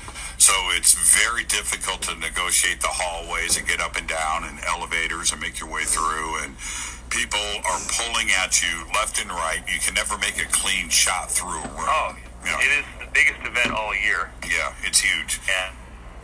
So 0.43 0.51
it's 0.75 0.91
very 0.91 1.47
difficult 1.47 2.01
to 2.03 2.19
negotiate 2.19 2.81
the 2.83 2.91
hallways 2.91 3.55
and 3.55 3.63
get 3.63 3.79
up 3.79 3.95
and 3.95 4.03
down 4.03 4.43
and 4.43 4.59
elevators 4.67 5.31
and 5.31 5.39
make 5.39 5.55
your 5.63 5.71
way 5.71 5.87
through 5.87 6.43
and 6.43 6.59
people 7.07 7.39
are 7.63 7.79
pulling 7.87 8.27
at 8.43 8.59
you 8.59 8.83
left 8.91 9.23
and 9.23 9.31
right. 9.31 9.63
You 9.71 9.79
can 9.79 9.95
never 9.95 10.17
make 10.19 10.35
a 10.43 10.47
clean 10.51 10.91
shot 10.91 11.31
through 11.31 11.63
a 11.63 11.67
room. 11.71 11.87
Oh, 11.87 12.11
Yeah. 12.43 12.59
it 12.59 12.83
is 12.83 12.85
the 12.99 13.07
biggest 13.15 13.39
event 13.47 13.71
all 13.71 13.95
year, 13.95 14.35
Yeah, 14.43 14.75
it's 14.83 14.99
huge. 14.99 15.39
and 15.47 15.71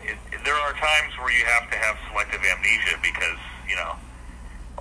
it, 0.04 0.18
there 0.44 0.60
are 0.68 0.74
times 0.76 1.16
where 1.24 1.32
you 1.32 1.46
have 1.48 1.72
to 1.72 1.78
have 1.80 1.96
selective 2.12 2.44
amnesia 2.44 3.00
because 3.00 3.40
you 3.72 3.78
know 3.80 3.96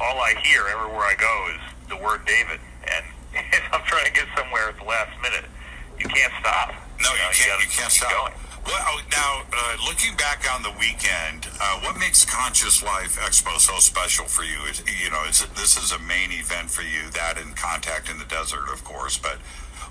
all 0.02 0.18
I 0.18 0.34
hear 0.42 0.66
everywhere 0.66 1.06
I 1.06 1.14
go 1.14 1.34
is 1.54 1.62
the 1.86 1.96
word 2.02 2.26
David, 2.26 2.58
and 2.90 3.04
if 3.54 3.62
I'm 3.70 3.86
trying 3.86 4.06
to 4.10 4.14
get 4.18 4.26
somewhere 4.34 4.66
at 4.74 4.82
the 4.82 4.88
last 4.90 5.14
minute, 5.22 5.46
you 5.94 6.10
can't 6.10 6.34
stop. 6.42 6.74
No, 6.98 7.06
you 7.14 7.22
know, 7.22 7.30
can't. 7.30 7.54
gotta 7.54 7.62
You 7.62 7.70
can't 7.70 7.92
keep 7.94 8.02
stop. 8.02 8.10
Going. 8.34 8.47
Well, 8.68 9.00
now 9.10 9.44
uh, 9.50 9.76
looking 9.86 10.14
back 10.16 10.44
on 10.54 10.62
the 10.62 10.70
weekend, 10.78 11.48
uh, 11.58 11.80
what 11.80 11.98
makes 11.98 12.26
Conscious 12.26 12.82
Life 12.82 13.16
Expo 13.16 13.58
so 13.58 13.78
special 13.78 14.26
for 14.26 14.44
you? 14.44 14.60
Is 14.68 14.84
you 14.86 15.10
know, 15.10 15.22
it's, 15.26 15.42
this 15.56 15.82
is 15.82 15.92
a 15.92 15.98
main 16.00 16.32
event 16.32 16.68
for 16.68 16.82
you. 16.82 17.08
That 17.14 17.38
and 17.38 17.56
Contact 17.56 18.10
in 18.10 18.18
the 18.18 18.26
Desert, 18.26 18.68
of 18.70 18.84
course. 18.84 19.16
But 19.16 19.38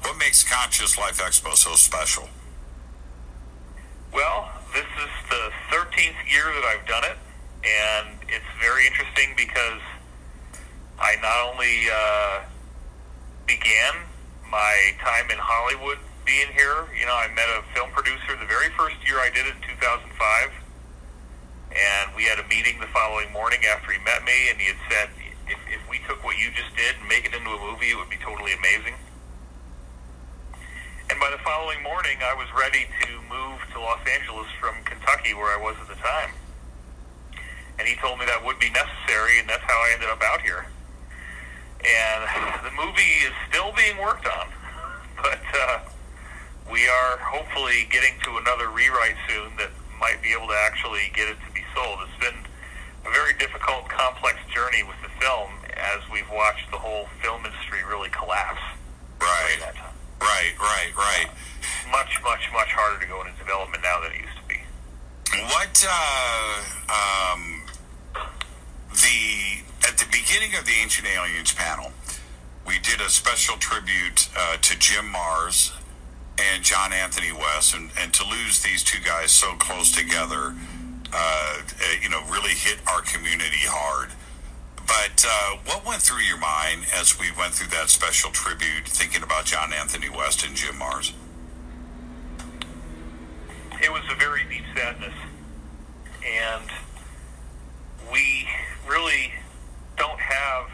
what 0.01 0.15
makes 0.19 0.43
Conscious 0.43 0.95
Life 0.95 1.17
Expo 1.17 1.55
so 1.55 1.73
special? 1.73 2.29
Well, 4.13 4.51
this 4.75 4.85
is 4.85 5.09
the 5.31 5.49
13th 5.75 6.31
year 6.31 6.45
that 6.45 6.63
I've 6.69 6.87
done 6.87 7.03
it, 7.03 7.17
and 7.65 8.07
it's 8.29 8.45
very 8.61 8.85
interesting 8.85 9.33
because 9.35 9.81
I 10.99 11.15
not 11.23 11.51
only 11.51 11.89
uh, 11.91 12.41
began 13.47 13.95
my 14.51 14.91
time 15.01 15.31
in 15.31 15.39
Hollywood 15.39 15.97
being 16.27 16.51
here. 16.51 16.83
You 16.91 17.07
know, 17.07 17.15
I 17.15 17.31
met 17.31 17.47
a 17.47 17.63
film 17.71 17.89
producer 17.95 18.35
the 18.35 18.45
very 18.45 18.67
first 18.75 18.99
year 19.07 19.17
I 19.23 19.31
did 19.31 19.47
it 19.47 19.55
in 19.55 19.79
2005. 19.79 20.11
And 21.71 22.05
we 22.15 22.27
had 22.27 22.37
a 22.37 22.47
meeting 22.51 22.79
the 22.83 22.91
following 22.91 23.31
morning 23.31 23.63
after 23.63 23.91
he 23.91 23.99
met 24.03 24.23
me, 24.27 24.51
and 24.51 24.59
he 24.59 24.67
had 24.67 24.81
said, 24.91 25.07
if, 25.47 25.59
if 25.71 25.79
we 25.87 25.99
took 26.07 26.23
what 26.23 26.35
you 26.35 26.51
just 26.51 26.75
did 26.75 26.99
and 26.99 27.07
make 27.07 27.23
it 27.23 27.31
into 27.31 27.47
a 27.47 27.59
movie, 27.59 27.95
it 27.95 27.97
would 27.97 28.11
be 28.11 28.19
totally 28.19 28.51
amazing. 28.53 28.95
And 31.09 31.15
by 31.19 31.31
the 31.31 31.39
following 31.43 31.79
morning, 31.83 32.19
I 32.19 32.35
was 32.35 32.47
ready 32.51 32.87
to 33.07 33.11
move 33.31 33.63
to 33.71 33.79
Los 33.79 34.03
Angeles 34.03 34.47
from 34.59 34.75
Kentucky, 34.83 35.33
where 35.33 35.47
I 35.47 35.59
was 35.59 35.75
at 35.79 35.87
the 35.87 35.99
time. 36.03 36.31
And 37.79 37.87
he 37.87 37.95
told 38.03 38.19
me 38.19 38.25
that 38.27 38.43
would 38.43 38.59
be 38.59 38.71
necessary, 38.71 39.39
and 39.39 39.47
that's 39.47 39.63
how 39.63 39.79
I 39.79 39.95
ended 39.95 40.09
up 40.09 40.21
out 40.23 40.41
here. 40.41 40.67
And 41.83 42.19
the 42.67 42.73
movie 42.75 43.23
is 43.23 43.31
still 43.47 43.71
being 43.75 43.95
worked 43.99 44.27
on, 44.27 44.47
but 45.23 45.43
uh, 45.55 45.79
we 46.71 46.87
are 46.87 47.17
hopefully 47.17 47.87
getting 47.89 48.13
to 48.23 48.37
another 48.37 48.69
rewrite 48.69 49.15
soon 49.27 49.55
that 49.57 49.71
might 49.99 50.21
be 50.21 50.31
able 50.35 50.47
to 50.47 50.59
actually 50.67 51.11
get 51.15 51.27
it 51.27 51.37
to 51.47 51.49
be 51.53 51.63
sold. 51.73 51.99
It's 52.03 52.19
been 52.19 52.37
a 53.05 53.11
very 53.11 53.33
difficult, 53.39 53.87
complex 53.89 54.37
journey 54.53 54.83
with 54.83 54.97
the 55.01 55.09
film 55.19 55.49
as 55.73 56.03
we've 56.11 56.29
watched 56.29 56.69
the 56.71 56.77
whole 56.77 57.07
film 57.21 57.45
industry 57.45 57.79
really 57.87 58.09
collapse. 58.09 58.61
Right. 59.19 59.59
Right, 60.19 60.53
right, 60.59 60.91
right. 60.97 61.27
Much, 61.91 62.21
much, 62.23 62.49
much 62.51 62.69
harder 62.69 62.99
to 62.99 63.07
go 63.07 63.21
into 63.21 63.37
development 63.37 63.83
now 63.83 64.01
than 64.01 64.11
it 64.11 64.21
used 64.21 64.37
to 64.37 64.47
be. 64.47 64.59
What 65.53 65.85
uh, 65.87 66.63
um, 66.89 67.63
the 68.91 69.61
at 69.87 69.97
the 69.97 70.05
beginning 70.11 70.55
of 70.57 70.65
the 70.65 70.73
Ancient 70.81 71.07
Aliens 71.07 71.53
panel, 71.53 71.91
we 72.65 72.79
did 72.79 72.99
a 72.99 73.09
special 73.09 73.57
tribute 73.57 74.29
uh, 74.35 74.57
to 74.57 74.77
Jim 74.79 75.13
Marrs 75.13 75.76
and 76.39 76.63
John 76.63 76.93
Anthony 76.93 77.31
West, 77.31 77.75
and, 77.75 77.89
and 77.99 78.13
to 78.13 78.23
lose 78.25 78.61
these 78.61 78.83
two 78.83 79.01
guys 79.03 79.31
so 79.31 79.53
close 79.53 79.91
together, 79.91 80.55
uh, 81.13 81.61
you 82.01 82.09
know, 82.09 82.21
really 82.29 82.53
hit 82.53 82.77
our 82.87 83.01
community 83.01 83.65
hard. 83.65 84.11
But 84.87 85.25
uh, 85.27 85.57
what 85.65 85.85
went 85.85 86.01
through 86.01 86.21
your 86.21 86.37
mind 86.37 86.85
as 86.95 87.19
we 87.19 87.27
went 87.37 87.53
through 87.53 87.69
that 87.77 87.89
special 87.89 88.31
tribute, 88.31 88.87
thinking 88.87 89.23
about 89.23 89.45
John 89.45 89.73
Anthony 89.73 90.09
West 90.09 90.45
and 90.45 90.55
Jim 90.55 90.75
Marrs? 90.75 91.11
It 93.81 93.91
was 93.91 94.03
a 94.11 94.15
very 94.15 94.41
deep 94.49 94.63
sadness, 94.75 95.13
and 96.25 96.69
we 98.11 98.47
really 98.87 99.33
don't 99.97 100.19
have 100.19 100.69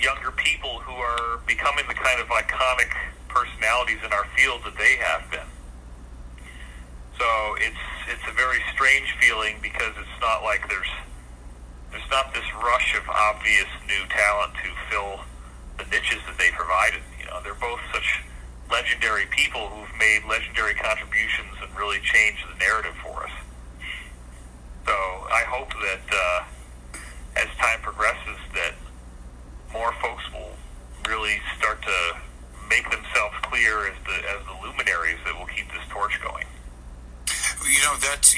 younger 0.00 0.30
people 0.32 0.78
who 0.80 0.92
are 0.92 1.40
becoming 1.46 1.84
the 1.88 1.94
kind 1.94 2.20
of 2.20 2.28
iconic 2.28 2.94
personalities 3.28 3.98
in 4.04 4.12
our 4.12 4.26
field 4.36 4.62
that 4.64 4.76
they 4.76 4.96
have 4.96 5.30
been. 5.30 5.48
So 7.18 7.26
it's 7.58 7.84
it's 8.08 8.24
a 8.28 8.32
very 8.32 8.62
strange 8.74 9.12
feeling 9.20 9.58
because 9.60 9.92
it's 9.98 10.20
not 10.20 10.42
like 10.42 10.68
there's 10.68 10.90
there's 11.90 12.10
not 12.10 12.32
this 12.32 12.46
rush 12.62 12.96
of 12.96 13.08
obvious 13.08 13.68
new 13.86 14.04
talent 14.08 14.54
to 14.62 14.70
fill 14.90 15.20
the 15.78 15.84
niches 15.90 16.20
that 16.26 16.38
they 16.38 16.50
provided. 16.52 17.02
You 17.18 17.26
know, 17.26 17.40
they're 17.42 17.58
both 17.58 17.80
such 17.92 18.22
legendary 18.70 19.26
people 19.30 19.68
who've 19.68 19.98
made 19.98 20.22
legendary 20.28 20.74
contributions 20.74 21.56
and 21.62 21.74
really 21.76 22.00
changed 22.00 22.44
the 22.48 22.58
narrative 22.58 22.94
for 23.02 23.24
us. 23.24 23.32
So 24.86 24.92
I 24.92 25.44
hope 25.48 25.70
that 25.70 26.04
uh, 26.12 26.44
as 27.36 27.48
time 27.58 27.80
progresses, 27.80 28.38
that 28.54 28.74
more 29.72 29.92
folks 30.00 30.24
will 30.32 30.54
really 31.08 31.40
start 31.58 31.82
to 31.82 32.16
make 32.68 32.90
themselves 32.90 33.34
clear 33.42 33.88
as 33.88 33.96
the 34.04 34.16
as 34.36 34.40
the 34.46 34.56
luminaries 34.66 35.18
that 35.24 35.38
will 35.38 35.46
keep 35.46 35.70
this 35.72 35.84
torch 35.90 36.20
going. 36.22 36.44
You 37.64 37.82
know, 37.82 37.96
that's 38.00 38.34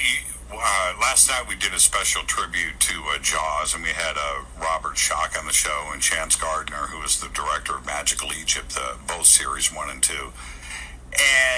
uh, 0.51 0.93
last 0.99 1.29
night 1.29 1.47
we 1.47 1.55
did 1.55 1.73
a 1.73 1.79
special 1.79 2.23
tribute 2.23 2.79
to 2.79 3.01
uh, 3.13 3.19
Jaws, 3.19 3.73
and 3.73 3.83
we 3.83 3.89
had 3.89 4.17
uh, 4.17 4.43
Robert 4.59 4.95
Schoch 4.95 5.37
on 5.39 5.45
the 5.45 5.53
show 5.53 5.89
and 5.93 6.01
Chance 6.01 6.35
Gardner, 6.35 6.91
who 6.91 7.01
is 7.03 7.19
the 7.19 7.29
director 7.29 7.75
of 7.75 7.85
Magical 7.85 8.33
Egypt, 8.33 8.77
uh, 8.77 8.95
both 9.07 9.25
series 9.25 9.73
one 9.73 9.89
and 9.89 10.03
two, 10.03 10.31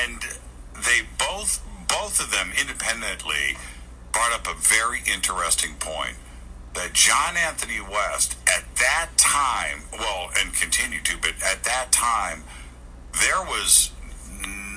and 0.06 0.22
they 0.76 1.02
both 1.18 1.66
both 1.88 2.20
of 2.20 2.32
them 2.32 2.52
independently 2.60 3.58
brought 4.12 4.32
up 4.32 4.48
a 4.48 4.56
very 4.60 5.00
interesting 5.12 5.74
point 5.80 6.16
that 6.74 6.94
John 6.94 7.38
Anthony 7.38 7.80
West 7.82 8.36
at 8.48 8.64
that 8.78 9.10
time, 9.18 9.84
well, 9.92 10.30
and 10.38 10.54
continued 10.54 11.06
to, 11.06 11.18
but 11.22 11.34
at 11.44 11.64
that 11.64 11.92
time, 11.92 12.44
there 13.22 13.42
was 13.44 13.92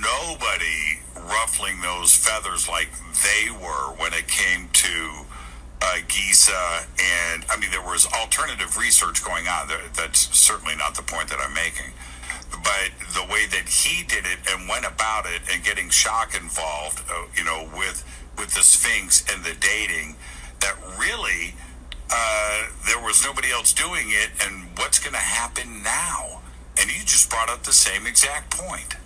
nobody 0.00 1.00
ruffling 1.16 1.80
those 1.80 2.14
feathers 2.14 2.68
like 2.68 2.88
they 3.24 3.50
were 3.50 3.94
when 3.96 4.12
it 4.12 4.28
came 4.28 4.68
to 4.72 5.26
uh, 5.82 5.98
Giza. 6.08 6.86
And 6.98 7.44
I 7.50 7.56
mean, 7.58 7.70
there 7.70 7.82
was 7.82 8.06
alternative 8.06 8.76
research 8.76 9.24
going 9.24 9.46
on. 9.48 9.68
That's 9.94 10.36
certainly 10.36 10.76
not 10.76 10.94
the 10.94 11.02
point 11.02 11.28
that 11.28 11.38
I'm 11.40 11.54
making. 11.54 11.92
But 12.50 12.90
the 13.14 13.26
way 13.30 13.46
that 13.46 13.68
he 13.68 14.04
did 14.04 14.24
it 14.24 14.38
and 14.50 14.68
went 14.68 14.86
about 14.86 15.26
it 15.26 15.42
and 15.52 15.64
getting 15.64 15.88
Schoch 15.88 16.38
involved, 16.40 17.02
uh, 17.10 17.24
you 17.36 17.44
know, 17.44 17.68
with 17.76 18.04
with 18.38 18.54
the 18.54 18.62
Sphinx 18.62 19.24
and 19.32 19.44
the 19.44 19.54
dating, 19.58 20.16
that 20.60 20.76
really 20.98 21.54
uh, 22.10 22.64
there 22.86 23.00
was 23.00 23.24
nobody 23.24 23.50
else 23.50 23.72
doing 23.72 24.06
it. 24.10 24.30
And 24.44 24.68
what's 24.78 24.98
going 24.98 25.14
to 25.14 25.18
happen 25.18 25.82
now? 25.82 26.42
And 26.78 26.90
you 26.90 27.00
just 27.04 27.30
brought 27.30 27.48
up 27.48 27.62
the 27.62 27.72
same 27.72 28.06
exact 28.06 28.50
point. 28.50 28.96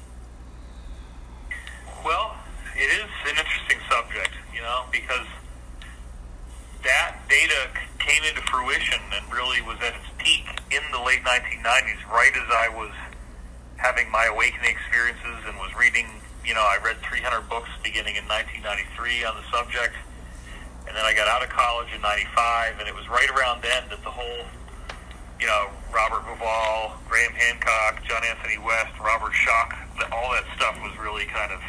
Well, 2.04 2.36
it 2.76 2.90
is 2.90 3.10
an 3.28 3.36
interesting 3.36 3.78
subject, 3.88 4.30
you 4.54 4.60
know, 4.60 4.84
because 4.90 5.26
that 6.82 7.16
data 7.28 7.68
came 7.98 8.24
into 8.24 8.40
fruition 8.48 9.00
and 9.12 9.32
really 9.32 9.60
was 9.62 9.76
at 9.80 9.94
its 9.94 10.08
peak 10.18 10.48
in 10.70 10.80
the 10.92 11.00
late 11.00 11.22
1990s, 11.22 12.00
right 12.10 12.32
as 12.32 12.48
I 12.48 12.68
was 12.72 12.90
having 13.76 14.10
my 14.10 14.26
awakening 14.26 14.70
experiences 14.70 15.44
and 15.46 15.56
was 15.58 15.72
reading, 15.76 16.06
you 16.44 16.54
know, 16.54 16.60
I 16.60 16.78
read 16.84 16.96
300 17.04 17.48
books 17.48 17.68
beginning 17.84 18.16
in 18.16 18.24
1993 18.28 19.24
on 19.24 19.36
the 19.36 19.44
subject. 19.52 19.94
And 20.88 20.96
then 20.96 21.04
I 21.04 21.14
got 21.14 21.28
out 21.28 21.42
of 21.44 21.50
college 21.50 21.88
in 21.94 22.00
95, 22.00 22.80
and 22.80 22.88
it 22.88 22.94
was 22.94 23.08
right 23.08 23.28
around 23.30 23.62
then 23.62 23.84
that 23.90 24.02
the 24.02 24.10
whole, 24.10 24.44
you 25.40 25.46
know, 25.46 25.70
Robert 25.92 26.22
Bauval, 26.28 26.92
Graham 27.08 27.32
Hancock, 27.32 28.04
John 28.04 28.22
Anthony 28.24 28.58
West, 28.58 28.92
Robert 29.00 29.32
Schoch, 29.32 29.72
all 30.12 30.32
that 30.32 30.44
stuff 30.54 30.76
was 30.82 30.92
really 30.98 31.24
kind 31.24 31.50
of 31.50 31.60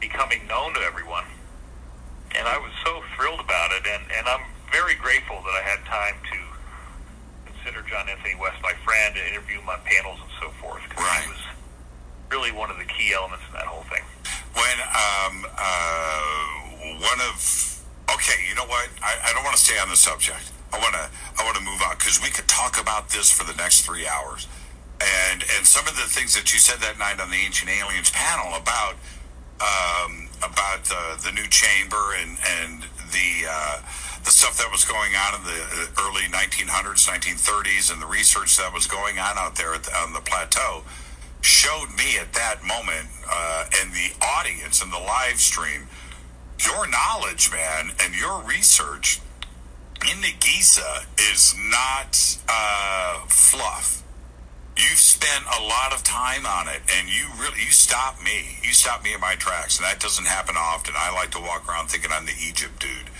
becoming 0.00 0.40
known 0.48 0.74
to 0.74 0.80
everyone. 0.80 1.24
And 2.34 2.48
I 2.48 2.56
was 2.56 2.72
so 2.84 3.04
thrilled 3.14 3.40
about 3.40 3.72
it, 3.72 3.84
and, 3.86 4.02
and 4.16 4.26
I'm 4.26 4.40
very 4.72 4.94
grateful 4.94 5.36
that 5.36 5.52
I 5.52 5.62
had 5.62 5.84
time 5.84 6.16
to 6.32 7.52
consider 7.52 7.84
John 7.88 8.08
Anthony 8.08 8.34
West 8.40 8.56
my 8.62 8.72
friend 8.84 9.14
and 9.16 9.28
interview 9.28 9.60
him 9.60 9.68
on 9.68 9.78
panels 9.84 10.18
and 10.20 10.32
so 10.40 10.48
forth. 10.56 10.82
Because 10.88 11.04
right. 11.04 11.22
he 11.22 11.28
was 11.28 11.44
really 12.32 12.52
one 12.52 12.70
of 12.70 12.78
the 12.78 12.88
key 12.88 13.12
elements 13.12 13.44
in 13.46 13.52
that 13.52 13.68
whole 13.68 13.84
thing. 13.92 14.02
When 14.56 14.76
um, 14.80 15.44
uh, 15.44 17.04
one 17.04 17.20
of 17.28 17.36
okay, 18.16 18.40
you 18.48 18.56
know 18.56 18.66
what? 18.66 18.88
I, 19.04 19.28
I 19.28 19.32
don't 19.36 19.44
want 19.44 19.56
to 19.56 19.62
stay 19.62 19.78
on 19.78 19.88
the 19.88 19.96
subject. 19.96 20.52
I 20.72 20.80
want 20.80 20.96
to 20.96 21.04
because 22.12 22.22
we 22.22 22.30
could 22.30 22.48
talk 22.48 22.80
about 22.80 23.08
this 23.08 23.30
for 23.30 23.44
the 23.44 23.56
next 23.56 23.82
three 23.82 24.06
hours. 24.06 24.46
And 25.00 25.42
and 25.56 25.66
some 25.66 25.86
of 25.88 25.96
the 25.96 26.02
things 26.02 26.34
that 26.34 26.52
you 26.52 26.58
said 26.58 26.80
that 26.80 26.98
night 26.98 27.20
on 27.20 27.30
the 27.30 27.36
Ancient 27.36 27.70
Aliens 27.70 28.10
panel 28.10 28.54
about 28.54 28.94
um, 29.60 30.28
about 30.38 30.84
uh, 30.92 31.16
the 31.16 31.32
new 31.32 31.48
chamber 31.48 32.14
and 32.20 32.36
and 32.60 32.82
the 33.10 33.48
uh, 33.48 33.80
the 34.24 34.30
stuff 34.30 34.58
that 34.58 34.70
was 34.70 34.84
going 34.84 35.16
on 35.16 35.40
in 35.40 35.44
the 35.44 35.60
early 36.04 36.28
1900s, 36.30 37.08
1930s, 37.08 37.92
and 37.92 38.00
the 38.00 38.06
research 38.06 38.56
that 38.58 38.72
was 38.72 38.86
going 38.86 39.18
on 39.18 39.38
out 39.38 39.56
there 39.56 39.76
the, 39.78 39.90
on 39.96 40.12
the 40.12 40.20
plateau 40.20 40.82
showed 41.40 41.88
me 41.96 42.18
at 42.20 42.32
that 42.34 42.62
moment 42.62 43.08
uh, 43.28 43.64
and 43.80 43.90
the 43.92 44.12
audience 44.22 44.82
and 44.82 44.92
the 44.92 44.98
live 44.98 45.40
stream 45.40 45.88
your 46.62 46.86
knowledge, 46.86 47.50
man, 47.50 47.90
and 48.04 48.14
your 48.14 48.40
research 48.42 49.20
in 50.10 50.20
the 50.20 50.32
Giza 50.40 51.06
is 51.18 51.54
not 51.70 52.38
uh, 52.48 53.24
fluff. 53.28 54.02
You've 54.76 54.98
spent 54.98 55.44
a 55.46 55.62
lot 55.62 55.92
of 55.92 56.02
time 56.02 56.46
on 56.46 56.68
it 56.68 56.80
and 56.96 57.08
you 57.08 57.26
really 57.38 57.60
you 57.60 57.70
stop 57.70 58.22
me. 58.22 58.58
You 58.62 58.72
stop 58.72 59.04
me 59.04 59.14
in 59.14 59.20
my 59.20 59.34
tracks 59.34 59.78
and 59.78 59.84
that 59.84 60.00
doesn't 60.00 60.26
happen 60.26 60.56
often. 60.56 60.94
I 60.96 61.12
like 61.12 61.30
to 61.32 61.40
walk 61.40 61.68
around 61.68 61.88
thinking 61.88 62.10
i'm 62.12 62.26
the 62.26 62.34
egypt 62.40 62.80
dude. 62.80 63.10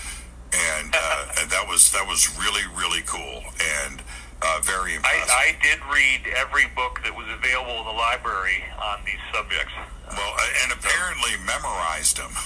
And, 0.51 0.93
uh, 0.95 1.27
and 1.39 1.49
that 1.53 1.67
was 1.67 1.91
that 1.91 2.07
was 2.07 2.27
really 2.39 2.63
really 2.75 3.01
cool. 3.05 3.43
And 3.85 4.01
uh, 4.43 4.59
very 4.61 4.95
impressive. 4.95 5.29
I, 5.31 5.55
I 5.55 5.63
did 5.63 5.79
read 5.87 6.27
every 6.35 6.67
book 6.75 7.01
that 7.03 7.15
was 7.15 7.27
available 7.31 7.79
in 7.79 7.85
the 7.85 7.97
library 7.97 8.63
on 8.77 8.99
these 9.05 9.21
subjects. 9.33 9.71
Well, 10.11 10.33
uh, 10.37 10.61
and 10.63 10.71
apparently 10.71 11.31
memorized 11.47 12.17
them. 12.17 12.29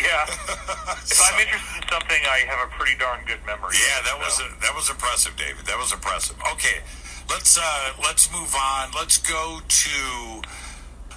yeah. 0.00 0.24
If 0.26 1.12
so, 1.12 1.22
I'm 1.22 1.38
interested 1.38 1.84
in 1.84 1.88
something, 1.88 2.22
I 2.26 2.48
have 2.48 2.66
a 2.66 2.70
pretty 2.72 2.96
darn 2.98 3.20
good 3.26 3.44
memory. 3.46 3.76
Yeah, 3.76 4.02
that 4.02 4.16
so. 4.16 4.24
was 4.24 4.34
a, 4.40 4.48
that 4.60 4.74
was 4.74 4.90
impressive, 4.90 5.36
David. 5.36 5.66
That 5.66 5.78
was 5.78 5.92
impressive. 5.92 6.36
Okay, 6.56 6.82
let's 7.30 7.58
uh, 7.60 7.92
let's 8.02 8.32
move 8.32 8.54
on. 8.56 8.90
Let's 8.96 9.18
go 9.18 9.60
to. 9.60 10.42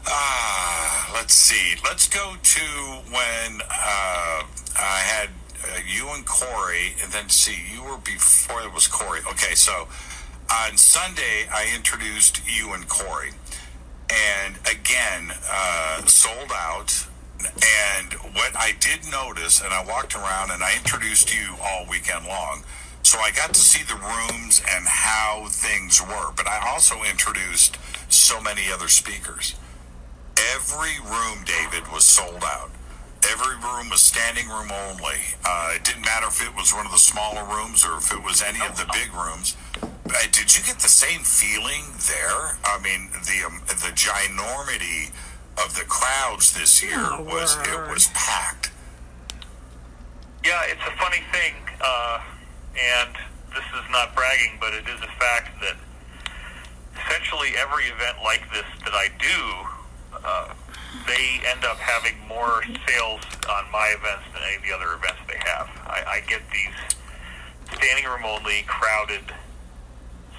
Uh, 0.06 1.12
let's 1.16 1.34
see. 1.34 1.80
Let's 1.84 2.08
go 2.08 2.36
to 2.42 2.66
when 3.12 3.62
uh, 3.62 4.44
I 4.78 5.00
had 5.04 5.30
uh, 5.64 5.80
you 5.86 6.10
and 6.10 6.26
Corey, 6.26 6.96
and 7.02 7.12
then 7.12 7.30
see 7.30 7.58
you 7.74 7.84
were 7.84 7.98
before 7.98 8.62
it 8.62 8.74
was 8.74 8.88
Corey. 8.88 9.22
Okay, 9.32 9.56
so 9.56 9.88
on 10.52 10.78
Sunday 10.78 11.48
I 11.52 11.72
introduced 11.76 12.42
you 12.48 12.74
and 12.74 12.88
Corey, 12.88 13.32
and 14.10 14.56
again 14.70 15.34
uh, 15.50 16.06
sold 16.06 16.52
out. 16.54 17.06
And 17.40 18.14
what 18.34 18.56
I 18.56 18.74
did 18.80 19.12
notice, 19.12 19.62
and 19.62 19.72
I 19.72 19.86
walked 19.86 20.16
around 20.16 20.52
and 20.52 20.64
I 20.64 20.76
introduced 20.76 21.34
you 21.34 21.56
all 21.62 21.86
weekend 21.90 22.26
long. 22.26 22.64
So 23.04 23.20
I 23.20 23.32
got 23.32 23.54
to 23.54 23.60
see 23.60 23.84
the 23.84 23.96
rooms 23.96 24.62
and 24.70 24.86
how 24.86 25.46
things 25.50 26.02
were, 26.02 26.34
but 26.36 26.48
I 26.48 26.68
also 26.68 27.04
introduced 27.04 27.78
so 28.10 28.42
many 28.42 28.72
other 28.72 28.88
speakers. 28.90 29.56
Every 30.56 31.00
room, 31.00 31.46
David, 31.46 31.92
was 31.92 32.06
sold 32.06 32.44
out. 32.44 32.70
Every 33.40 33.56
room 33.58 33.90
was 33.90 34.02
standing 34.02 34.48
room 34.50 34.72
only. 34.72 35.38
Uh, 35.46 35.74
it 35.76 35.84
didn't 35.84 36.02
matter 36.02 36.26
if 36.26 36.42
it 36.42 36.56
was 36.56 36.74
one 36.74 36.88
of 36.88 36.92
the 36.92 36.98
smaller 36.98 37.44
rooms 37.46 37.86
or 37.86 37.98
if 37.98 38.12
it 38.12 38.24
was 38.24 38.42
any 38.42 38.60
of 38.66 38.78
the 38.78 38.90
big 38.94 39.14
rooms. 39.14 39.56
Uh, 39.84 39.90
did 40.32 40.58
you 40.58 40.64
get 40.64 40.80
the 40.80 40.90
same 40.90 41.22
feeling 41.22 41.84
there? 42.10 42.58
I 42.66 42.80
mean, 42.82 43.12
the 43.12 43.46
um, 43.46 43.62
the 43.68 43.94
ginormity 43.94 45.12
of 45.64 45.76
the 45.76 45.86
crowds 45.86 46.58
this 46.58 46.82
year 46.82 46.98
Oh, 46.98 47.22
was 47.22 47.56
it 47.62 47.92
was 47.92 48.08
packed. 48.16 48.72
Yeah, 50.44 50.62
it's 50.66 50.82
a 50.88 50.98
funny 50.98 51.22
thing, 51.32 51.54
uh, 51.82 52.20
and 52.74 53.14
this 53.54 53.66
is 53.66 53.86
not 53.92 54.16
bragging, 54.16 54.58
but 54.60 54.74
it 54.74 54.88
is 54.88 55.00
a 55.02 55.12
fact 55.20 55.62
that 55.62 55.76
essentially 57.06 57.50
every 57.58 57.86
event 57.86 58.18
like 58.24 58.50
this 58.52 58.66
that 58.86 58.94
I 58.94 59.10
do, 59.20 60.18
uh, 60.26 60.54
they 61.06 61.40
end 61.46 61.64
up 61.66 61.78
having 61.78 62.16
more 62.28 62.64
sales 62.88 63.22
on 63.50 63.70
my 63.72 63.94
events 63.98 64.26
than 64.34 64.42
any 64.48 64.56
of 64.58 64.64
the 64.64 64.74
other 64.74 64.94
events 64.96 65.22
they 65.28 65.40
have. 65.46 65.70
I, 65.86 66.20
I 66.20 66.24
get 66.28 66.42
these 66.52 66.76
standing 67.78 68.06
room 68.06 68.26
only, 68.26 68.64
crowded 68.68 69.24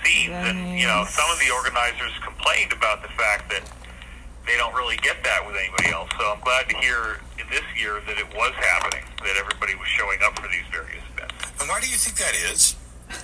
scenes, 0.05 0.33
and 0.33 0.79
you 0.79 0.87
know, 0.87 1.05
some 1.09 1.29
of 1.31 1.38
the 1.38 1.50
organizers 1.53 2.12
complained 2.25 2.73
about 2.73 3.03
the 3.03 3.12
fact 3.15 3.50
that 3.50 3.65
they 4.47 4.57
don't 4.57 4.75
really 4.75 4.97
get 4.99 5.23
that 5.25 5.47
with 5.47 5.57
anybody 5.57 5.91
else. 5.93 6.09
So 6.19 6.25
I'm 6.33 6.41
glad 6.41 6.69
to 6.71 6.77
hear 6.79 7.21
in 7.37 7.47
this 7.50 7.65
year 7.77 8.00
that 8.07 8.17
it 8.17 8.29
was 8.35 8.55
happening, 8.57 9.05
that 9.23 9.37
everybody 9.37 9.75
was 9.75 9.88
showing 9.88 10.19
up 10.25 10.38
for 10.38 10.49
these 10.49 10.65
various 10.73 11.05
events. 11.12 11.35
And 11.61 11.69
why 11.69 11.81
do 11.81 11.88
you 11.88 11.97
think 11.97 12.17
that 12.17 12.35
is? 12.50 12.75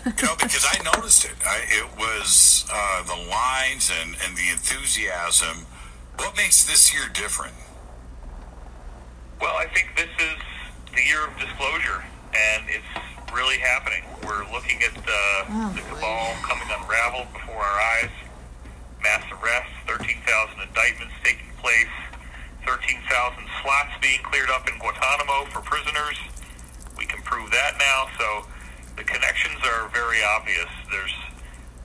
You 0.04 0.12
know, 0.26 0.36
because 0.36 0.66
I 0.68 0.82
noticed 0.82 1.24
it. 1.24 1.36
I, 1.44 1.60
it 1.68 1.88
was 1.96 2.64
uh, 2.72 3.02
the 3.04 3.16
lines 3.28 3.90
and, 4.02 4.16
and 4.24 4.36
the 4.36 4.48
enthusiasm. 4.52 5.66
What 6.16 6.36
makes 6.36 6.64
this 6.64 6.92
year 6.94 7.08
different? 7.12 7.54
Well, 9.40 9.56
I 9.56 9.66
think 9.66 9.92
this 9.96 10.10
is 10.18 10.38
the 10.94 11.02
year 11.02 11.26
of 11.26 11.36
disclosure, 11.38 12.04
and 12.34 12.64
it's 12.68 13.32
really 13.34 13.58
happening. 13.58 14.04
We're 14.24 14.46
looking 14.52 14.80
at 14.82 14.96
uh, 14.96 15.10
Oh, 15.50 15.72
the 15.74 15.82
boy. 15.82 15.96
cabal 16.00 16.34
coming 16.42 16.68
unraveled 16.70 17.32
before 17.34 17.60
our 17.62 17.78
eyes. 17.98 18.10
Mass 19.02 19.24
arrests, 19.42 19.74
13,000 19.86 20.60
indictments 20.62 21.14
taking 21.22 21.50
place, 21.60 21.90
13,000 22.64 23.04
slots 23.62 23.92
being 24.00 24.20
cleared 24.22 24.48
up 24.50 24.66
in 24.70 24.78
Guantanamo 24.78 25.44
for 25.50 25.60
prisoners. 25.60 26.16
We 26.96 27.04
can 27.04 27.20
prove 27.22 27.50
that 27.50 27.76
now. 27.78 28.06
So 28.16 28.46
the 28.96 29.04
connections 29.04 29.60
are 29.66 29.88
very 29.92 30.22
obvious. 30.24 30.70
There's 30.90 31.12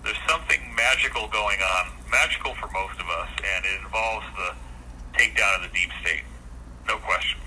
there's 0.05 0.21
something 0.29 0.62
magical 0.77 1.27
going 1.27 1.59
on, 1.59 1.91
magical 2.11 2.53
for 2.55 2.67
most 2.71 2.99
of 2.99 3.07
us, 3.07 3.29
and 3.37 3.65
it 3.65 3.81
involves 3.85 4.25
the 4.35 4.49
takedown 5.17 5.63
of 5.63 5.71
the 5.71 5.73
deep 5.73 5.89
state. 6.01 6.23
No 6.87 6.97
question. 6.97 7.39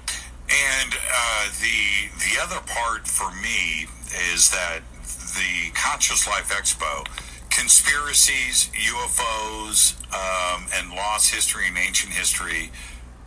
And 0.49 0.93
uh, 0.95 1.45
the 1.61 2.11
the 2.19 2.41
other 2.43 2.61
part 2.67 3.07
for 3.07 3.31
me 3.41 3.87
is 4.33 4.51
that 4.51 4.81
the 5.03 5.71
Conscious 5.75 6.27
Life 6.27 6.51
Expo, 6.51 7.07
conspiracies, 7.51 8.71
UFOs, 8.75 9.97
um, 10.13 10.67
and 10.75 10.91
lost 10.91 11.33
history 11.33 11.69
and 11.69 11.79
ancient 11.79 12.13
history, 12.13 12.71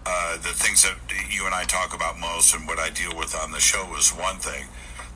uh, 0.06 0.38
the 0.38 0.54
things 0.54 0.84
that 0.84 0.96
you 1.32 1.46
and 1.46 1.56
I 1.56 1.64
talk 1.64 1.96
about 1.96 2.20
most 2.20 2.54
and 2.56 2.68
what 2.68 2.78
I 2.78 2.90
deal 2.92 3.18
with 3.18 3.36
on 3.36 3.52
the 3.52 3.60
show 3.60 3.96
is 3.98 4.10
one 4.10 4.38
thing. 4.38 4.68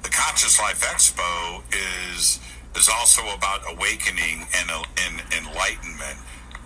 The 0.01 0.09
Conscious 0.09 0.59
Life 0.59 0.81
Expo 0.81 1.61
is 1.71 2.39
is 2.79 2.87
also 2.87 3.21
about 3.35 3.59
awakening 3.69 4.47
and, 4.55 4.71
and 4.71 5.21
enlightenment, 5.35 6.17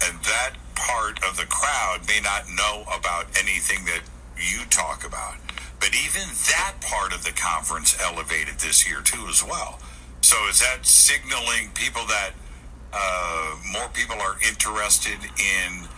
and 0.05 0.13
that 0.21 0.53
part 0.75 1.17
of 1.27 1.35
the 1.37 1.45
crowd 1.49 2.07
may 2.07 2.21
not 2.21 2.45
know 2.53 2.85
about 2.93 3.25
anything 3.37 3.83
that 3.85 4.01
you 4.37 4.61
talk 4.69 5.05
about. 5.05 5.35
But 5.79 5.89
even 5.97 6.21
that 6.53 6.75
part 6.81 7.13
of 7.13 7.25
the 7.25 7.31
conference 7.31 7.97
elevated 7.99 8.59
this 8.59 8.87
year 8.87 9.01
too, 9.01 9.25
as 9.27 9.43
well. 9.43 9.79
So 10.21 10.37
is 10.47 10.59
that 10.61 10.85
signaling 10.85 11.71
people 11.73 12.05
that 12.07 12.31
uh, 12.93 13.55
more 13.73 13.89
people 13.89 14.15
are 14.21 14.37
interested 14.47 15.17
in 15.17 15.89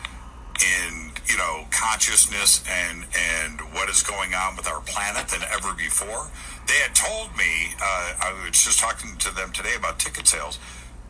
in 0.55 1.11
you 1.27 1.37
know 1.37 1.67
consciousness 1.69 2.63
and 2.69 3.05
and 3.13 3.59
what 3.75 3.89
is 3.89 4.01
going 4.01 4.33
on 4.33 4.55
with 4.55 4.67
our 4.67 4.79
planet 4.81 5.27
than 5.27 5.41
ever 5.51 5.73
before? 5.73 6.31
They 6.67 6.79
had 6.81 6.95
told 6.95 7.35
me 7.37 7.75
uh, 7.81 8.13
I 8.19 8.43
was 8.45 8.63
just 8.63 8.79
talking 8.79 9.17
to 9.17 9.33
them 9.33 9.51
today 9.51 9.75
about 9.77 9.99
ticket 9.99 10.27
sales 10.27 10.59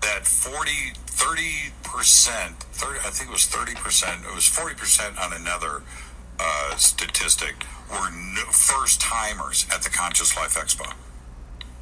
that 0.02 0.28
40 0.28 0.72
30 1.08 1.42
percent 1.84 2.60
30 2.76 3.00
I 3.00 3.10
think 3.10 3.30
it 3.30 3.34
was 3.34 3.46
30 3.48 3.76
percent 3.76 4.22
it 4.30 4.36
was 4.36 4.48
40 4.48 4.76
percent 4.76 5.18
on 5.18 5.34
another 5.34 5.82
uh, 6.40 6.76
statistic 6.76 7.66
were 7.90 8.12
no, 8.12 8.42
first 8.52 9.02
timers 9.02 9.66
at 9.74 9.82
the 9.84 9.90
Conscious 9.90 10.36
Life 10.36 10.56
Expo. 10.56 10.92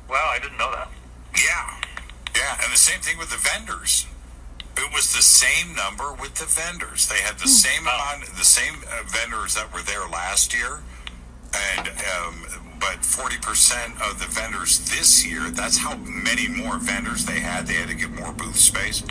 Wow, 0.09 0.29
I 0.31 0.39
didn't 0.39 0.57
know 0.57 0.71
that. 0.71 0.89
Yeah, 1.35 1.81
yeah, 2.35 2.57
and 2.63 2.71
the 2.71 2.77
same 2.77 2.99
thing 3.01 3.17
with 3.17 3.31
the 3.31 3.37
vendors. 3.37 4.05
It 4.75 4.91
was 4.93 5.13
the 5.13 5.21
same 5.21 5.75
number 5.75 6.13
with 6.13 6.35
the 6.35 6.45
vendors. 6.45 7.07
They 7.07 7.21
had 7.21 7.37
the 7.37 7.47
same 7.47 7.81
amount, 7.83 8.25
the 8.37 8.43
same 8.43 8.75
uh, 8.89 9.03
vendors 9.05 9.55
that 9.55 9.73
were 9.73 9.81
there 9.81 10.07
last 10.09 10.53
year, 10.53 10.81
and 11.53 11.87
um, 11.87 12.72
but 12.83 13.05
forty 13.05 13.37
percent 13.37 13.93
of 14.01 14.19
the 14.19 14.25
vendors 14.27 14.79
this 14.91 15.25
year. 15.25 15.49
That's 15.49 15.77
how 15.77 15.95
many 15.97 16.47
more 16.47 16.77
vendors 16.77 17.25
they 17.25 17.39
had. 17.39 17.67
They 17.67 17.75
had 17.75 17.87
to 17.89 17.95
get 17.95 18.11
more 18.11 18.33
booth 18.33 18.57
space. 18.59 19.03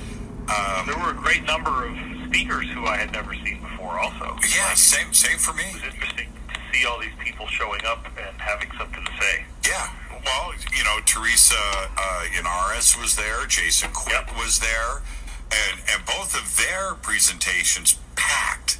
Um, 0.48 0.87
There 0.87 0.98
were 0.98 1.11
a 1.11 1.14
great 1.14 1.44
number 1.44 1.87
of 1.87 1.96
speakers 2.26 2.68
who 2.70 2.85
I 2.87 2.96
had 2.96 3.12
never 3.12 3.32
seen 3.35 3.61
before. 3.62 3.98
Also, 4.00 4.37
yeah, 4.54 4.68
Like, 4.68 4.76
same 4.76 5.12
same 5.14 5.38
for 5.38 5.52
me. 5.54 5.64
it 5.64 5.74
was 5.74 5.82
interesting 5.94 6.28
to 6.52 6.61
see 6.72 6.85
all 6.87 6.98
these 7.00 7.16
people 7.18 7.46
showing 7.48 7.85
up 7.87 8.04
and 8.06 8.37
having 8.40 8.70
something 8.78 9.04
to 9.04 9.12
say. 9.20 9.44
Yeah. 9.66 9.88
Well, 10.24 10.52
you 10.76 10.85
know, 10.85 10.98
Teresa 11.04 11.56
uh, 11.56 12.24
Inaris 12.37 13.00
was 13.00 13.16
there. 13.16 13.46
Jason 13.46 13.90
Quitt 13.92 14.14
Yep. 14.28 14.37
was 14.38 14.58
there, 14.61 15.02
and 15.50 15.80
and 15.90 16.04
both 16.06 16.35
of 16.37 16.56
their 16.58 16.94
presentations 16.94 17.98
packed, 18.16 18.78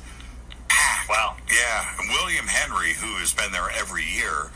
packed. 0.68 1.09
Wow. 1.09 1.37
Yeah, 1.50 1.96
and 1.98 2.11
William 2.11 2.46
Henry, 2.46 2.92
who 2.94 3.16
has 3.18 3.33
been 3.33 3.50
there 3.52 3.70
every 3.74 4.05
year, 4.05 4.50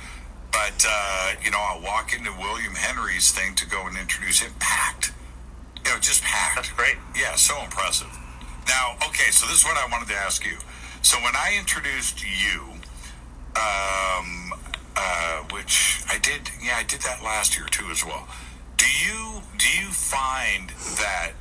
but 0.52 0.85
uh, 0.88 1.32
you 1.42 1.50
know, 1.50 1.61
I'll 1.61 1.82
walk 1.82 2.12
into 2.16 2.32
William 2.38 2.74
Henry's 2.74 3.30
thing 3.32 3.54
to 3.56 3.66
go 3.66 3.87
and 3.87 3.96
introduce 3.96 4.40
him, 4.40 4.52
packed. 4.59 5.12
You 5.85 5.92
know, 5.92 6.00
just 6.00 6.22
packed. 6.22 6.56
That's 6.56 6.72
great. 6.72 6.96
Yeah, 7.16 7.35
so 7.37 7.61
impressive. 7.62 8.09
Now, 8.68 8.96
okay, 9.09 9.30
so 9.30 9.46
this 9.46 9.59
is 9.59 9.64
what 9.64 9.76
I 9.76 9.87
wanted 9.90 10.09
to 10.09 10.16
ask 10.16 10.44
you. 10.44 10.59
So 11.02 11.16
when 11.18 11.37
I 11.37 11.56
introduced 11.59 12.24
you, 12.24 12.62
um, 13.54 14.52
uh, 14.96 15.42
which 15.52 16.02
I 16.09 16.18
did, 16.18 16.50
yeah, 16.62 16.76
I 16.76 16.82
did 16.82 17.00
that 17.02 17.22
last 17.22 17.56
year 17.56 17.66
too 17.66 17.87
as 17.90 18.04
well. 18.04 18.26
Do 18.76 18.87
you 18.87 19.42
do 19.56 19.68
you 19.78 19.87
find 19.87 20.70
that 20.98 21.32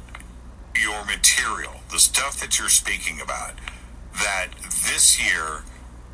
your 0.80 1.04
material, 1.06 1.74
the 1.92 2.00
stuff 2.00 2.40
that 2.42 2.60
you're 2.60 2.70
speaking 2.70 3.22
about, 3.22 3.54
that 4.16 4.50
this 4.62 5.20
year 5.20 5.64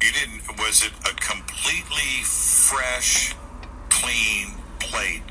you 0.02 0.12
didn't 0.12 0.58
was 0.58 0.84
it 0.84 0.92
a 1.10 1.14
completely 1.16 2.24
fresh, 2.24 3.36
clean 3.90 4.54
plate 4.80 5.22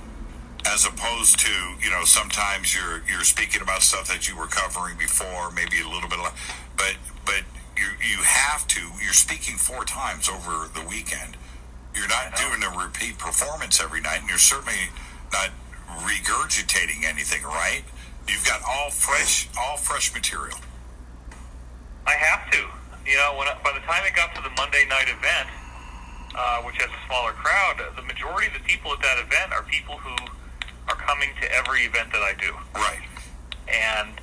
as 0.66 0.86
opposed 0.86 1.38
to 1.40 1.50
you 1.82 1.90
know 1.90 2.04
sometimes 2.04 2.74
you're 2.74 3.02
you're 3.08 3.24
speaking 3.24 3.62
about 3.62 3.82
stuff 3.82 4.06
that 4.08 4.28
you 4.28 4.36
were 4.36 4.46
covering 4.46 4.96
before 4.98 5.50
maybe 5.50 5.80
a 5.80 5.88
little 5.88 6.08
bit 6.08 6.18
of, 6.20 6.32
but 6.76 6.96
but 7.24 7.42
you 7.76 7.86
you 8.00 8.22
have 8.22 8.66
to 8.68 8.80
you're 9.02 9.12
speaking 9.12 9.56
four 9.56 9.84
times 9.84 10.28
over 10.28 10.68
the 10.74 10.86
weekend. 10.88 11.36
You're 11.94 12.08
not 12.08 12.36
doing 12.36 12.62
a 12.62 12.78
repeat 12.78 13.18
performance 13.18 13.80
every 13.80 14.00
night 14.00 14.20
and 14.20 14.28
you're 14.28 14.38
certainly 14.38 14.90
not 15.32 15.50
regurgitating 16.06 17.04
anything 17.04 17.42
right? 17.42 17.82
You've 18.28 18.46
got 18.46 18.60
all 18.68 18.90
fresh 18.90 19.48
all 19.58 19.76
fresh 19.76 20.14
material. 20.14 20.58
I 22.06 22.12
have 22.12 22.50
to. 22.52 22.79
You 23.06 23.16
know, 23.16 23.34
when 23.36 23.48
by 23.64 23.72
the 23.72 23.84
time 23.86 24.04
it 24.06 24.14
got 24.14 24.34
to 24.36 24.42
the 24.42 24.52
Monday 24.56 24.84
night 24.88 25.08
event, 25.08 25.48
uh, 26.34 26.62
which 26.62 26.76
has 26.78 26.90
a 26.90 27.00
smaller 27.06 27.32
crowd, 27.32 27.80
the 27.96 28.02
majority 28.02 28.46
of 28.48 28.54
the 28.54 28.64
people 28.66 28.92
at 28.92 29.00
that 29.02 29.18
event 29.18 29.52
are 29.52 29.62
people 29.64 29.96
who 29.98 30.14
are 30.88 30.96
coming 30.96 31.30
to 31.40 31.46
every 31.52 31.82
event 31.82 32.12
that 32.12 32.22
I 32.22 32.34
do. 32.38 32.54
right 32.74 33.02
and 33.70 34.20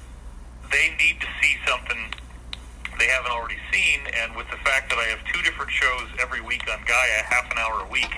they 0.71 0.91
need 0.99 1.19
to 1.21 1.27
see 1.41 1.55
something 1.65 1.97
they 2.99 3.07
haven't 3.07 3.31
already 3.31 3.57
seen. 3.71 4.01
And 4.13 4.35
with 4.35 4.49
the 4.51 4.57
fact 4.57 4.89
that 4.89 4.99
I 4.99 5.05
have 5.13 5.23
two 5.31 5.41
different 5.43 5.71
shows 5.71 6.07
every 6.19 6.41
week 6.41 6.63
on 6.71 6.79
Gaia, 6.85 7.23
half 7.23 7.49
an 7.51 7.57
hour 7.57 7.85
a 7.85 7.91
week, 7.91 8.11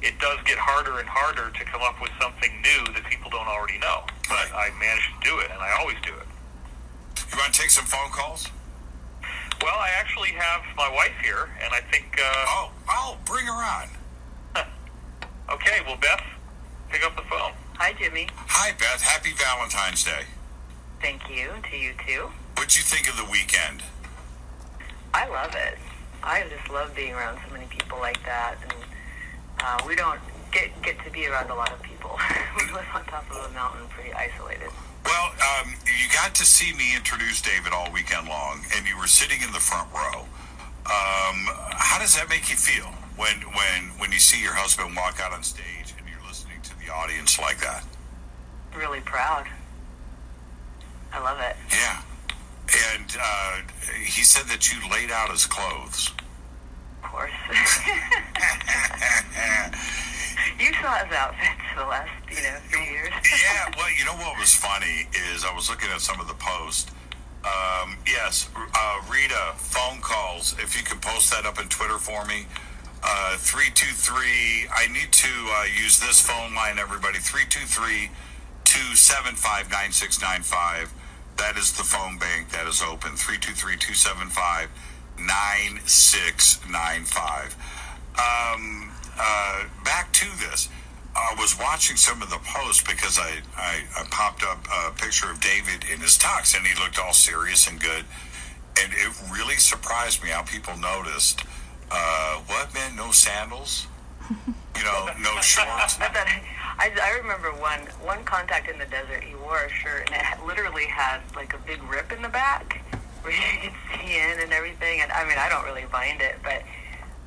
it 0.00 0.18
does 0.18 0.38
get 0.44 0.58
harder 0.58 0.98
and 0.98 1.08
harder 1.08 1.50
to 1.50 1.64
come 1.64 1.82
up 1.82 2.00
with 2.00 2.10
something 2.20 2.50
new 2.62 2.92
that 2.94 3.04
people 3.10 3.30
don't 3.30 3.46
already 3.46 3.78
know. 3.78 4.02
But 4.28 4.50
I 4.54 4.70
manage 4.80 5.06
to 5.20 5.28
do 5.28 5.38
it, 5.40 5.50
and 5.50 5.60
I 5.60 5.76
always 5.78 5.96
do 6.02 6.14
it. 6.14 6.26
You 7.30 7.38
want 7.38 7.52
to 7.52 7.60
take 7.60 7.70
some 7.70 7.84
phone 7.84 8.10
calls? 8.10 8.48
Well, 9.62 9.78
I 9.78 9.90
actually 9.96 10.30
have 10.30 10.62
my 10.76 10.90
wife 10.90 11.14
here, 11.22 11.48
and 11.62 11.72
I 11.72 11.80
think. 11.92 12.18
Uh, 12.18 12.44
oh, 12.48 12.70
oh, 12.88 13.16
bring 13.24 13.46
her 13.46 13.52
on. 13.52 13.88
okay, 15.52 15.78
well, 15.86 15.96
Beth, 16.00 16.20
pick 16.90 17.06
up 17.06 17.14
the 17.14 17.22
phone. 17.22 17.52
Hi, 17.76 17.92
Jimmy. 17.92 18.26
Hi, 18.34 18.72
Beth. 18.72 19.00
Happy 19.00 19.30
Valentine's 19.38 20.02
Day. 20.02 20.24
Thank 21.00 21.30
you 21.30 21.52
to 21.70 21.76
you 21.76 21.92
too. 22.04 22.30
What'd 22.56 22.76
you 22.76 22.82
think 22.82 23.08
of 23.08 23.16
the 23.16 23.30
weekend? 23.30 23.84
I 25.14 25.28
love 25.28 25.54
it. 25.54 25.78
I 26.24 26.44
just 26.50 26.68
love 26.68 26.94
being 26.96 27.12
around 27.14 27.38
so 27.46 27.52
many 27.52 27.66
people 27.66 27.98
like 27.98 28.20
that, 28.24 28.56
and 28.62 28.74
uh, 29.60 29.78
we 29.86 29.94
don't 29.94 30.18
get 30.50 30.70
get 30.82 31.02
to 31.04 31.10
be 31.10 31.28
around 31.28 31.50
a 31.50 31.54
lot 31.54 31.72
of 31.72 31.80
people. 31.82 32.18
we 32.58 32.64
live 32.72 32.86
on 32.94 33.04
top 33.04 33.30
of 33.30 33.48
a 33.48 33.54
mountain, 33.54 33.86
pretty 33.90 34.12
isolated. 34.12 34.70
Well, 35.04 35.32
um, 35.40 35.74
you 35.86 36.08
got 36.12 36.34
to 36.36 36.44
see 36.44 36.72
me 36.74 36.94
introduce 36.94 37.40
David 37.42 37.72
all 37.72 37.90
weekend 37.92 38.28
long, 38.28 38.64
and 38.76 38.86
you 38.86 38.96
were 38.98 39.06
sitting 39.06 39.42
in 39.42 39.52
the 39.52 39.58
front 39.58 39.88
row. 39.92 40.20
Um, 40.84 41.46
how 41.70 41.98
does 42.00 42.16
that 42.16 42.28
make 42.28 42.50
you 42.50 42.56
feel 42.56 42.86
when 43.16 43.36
when 43.54 43.90
when 43.98 44.12
you 44.12 44.18
see 44.18 44.42
your 44.42 44.54
husband 44.54 44.96
walk 44.96 45.20
out 45.20 45.32
on 45.32 45.42
stage 45.42 45.94
and 45.98 46.08
you're 46.08 46.26
listening 46.26 46.60
to 46.62 46.70
the 46.78 46.92
audience 46.92 47.38
like 47.38 47.58
that? 47.58 47.84
Really 48.76 49.00
proud. 49.00 49.46
I 51.12 51.20
love 51.20 51.38
it. 51.40 51.56
Yeah. 51.70 52.02
And 52.94 53.16
uh, 53.20 53.58
he 54.02 54.22
said 54.22 54.46
that 54.46 54.72
you 54.72 54.78
laid 54.90 55.10
out 55.10 55.30
his 55.30 55.46
clothes. 55.46 56.10
Of 57.04 57.10
course. 57.10 57.30
you 60.58 60.72
saw 60.80 60.92
his 61.04 61.12
outfits 61.14 61.62
the 61.76 61.84
last, 61.84 62.10
you 62.30 62.42
know, 62.42 62.56
few 62.68 62.80
years. 62.80 63.10
yeah, 63.44 63.70
well, 63.76 63.90
you 63.98 64.04
know 64.04 64.16
what 64.16 64.38
was 64.38 64.54
funny 64.54 65.06
is 65.32 65.44
I 65.44 65.54
was 65.54 65.68
looking 65.70 65.90
at 65.90 66.00
some 66.00 66.20
of 66.20 66.28
the 66.28 66.34
posts. 66.38 66.90
Um, 67.44 67.96
yes, 68.06 68.48
uh, 68.56 69.00
Rita, 69.10 69.52
phone 69.56 70.00
calls. 70.00 70.54
If 70.58 70.76
you 70.76 70.84
could 70.84 71.02
post 71.02 71.30
that 71.32 71.44
up 71.44 71.60
in 71.60 71.68
Twitter 71.68 71.98
for 71.98 72.24
me. 72.24 72.46
Uh, 73.02 73.36
323, 73.36 74.68
I 74.70 74.86
need 74.92 75.10
to 75.10 75.28
uh, 75.28 75.64
use 75.64 75.98
this 75.98 76.20
phone 76.20 76.54
line, 76.54 76.78
everybody. 76.78 77.18
323 77.18 78.10
275 78.62 79.70
9695. 79.70 80.94
That 81.36 81.56
is 81.56 81.72
the 81.72 81.82
phone 81.82 82.16
bank 82.18 82.50
that 82.50 82.68
is 82.68 82.80
open. 82.80 83.16
323 83.18 83.74
275 83.74 84.70
9695. 85.18 87.56
Um, 88.14 88.91
uh, 89.18 89.64
back 89.84 90.12
to 90.12 90.26
this. 90.38 90.68
I 91.14 91.34
was 91.38 91.58
watching 91.58 91.96
some 91.96 92.22
of 92.22 92.30
the 92.30 92.38
posts 92.38 92.82
because 92.82 93.18
I, 93.18 93.40
I, 93.56 93.82
I, 93.98 94.04
popped 94.10 94.42
up 94.42 94.66
a 94.66 94.92
picture 94.92 95.30
of 95.30 95.40
David 95.40 95.84
in 95.92 96.00
his 96.00 96.16
tux 96.16 96.56
and 96.56 96.66
he 96.66 96.74
looked 96.82 96.98
all 96.98 97.12
serious 97.12 97.68
and 97.68 97.78
good. 97.78 98.04
And 98.80 98.92
it 98.94 99.12
really 99.30 99.56
surprised 99.56 100.22
me 100.22 100.30
how 100.30 100.42
people 100.42 100.74
noticed 100.78 101.44
uh, 101.90 102.36
what, 102.46 102.72
man, 102.72 102.96
no 102.96 103.10
sandals? 103.10 103.86
You 104.74 104.84
know, 104.84 105.10
no 105.20 105.38
shorts? 105.42 105.98
I, 106.00 106.90
I 107.00 107.18
remember 107.20 107.52
one 107.52 107.80
one 108.02 108.24
contact 108.24 108.70
in 108.70 108.78
the 108.78 108.86
desert. 108.86 109.22
He 109.22 109.34
wore 109.34 109.64
a 109.64 109.70
shirt 109.70 110.10
and 110.10 110.16
it 110.16 110.46
literally 110.46 110.86
had 110.86 111.20
like 111.36 111.54
a 111.54 111.58
big 111.58 111.82
rip 111.84 112.10
in 112.10 112.22
the 112.22 112.30
back 112.30 112.82
where 113.22 113.32
you 113.62 113.70
could 113.70 114.00
see 114.00 114.18
in 114.18 114.40
and 114.40 114.52
everything. 114.52 115.00
And 115.00 115.12
I 115.12 115.28
mean, 115.28 115.38
I 115.38 115.48
don't 115.50 115.64
really 115.64 115.84
mind 115.92 116.22
it, 116.22 116.36
but 116.42 116.62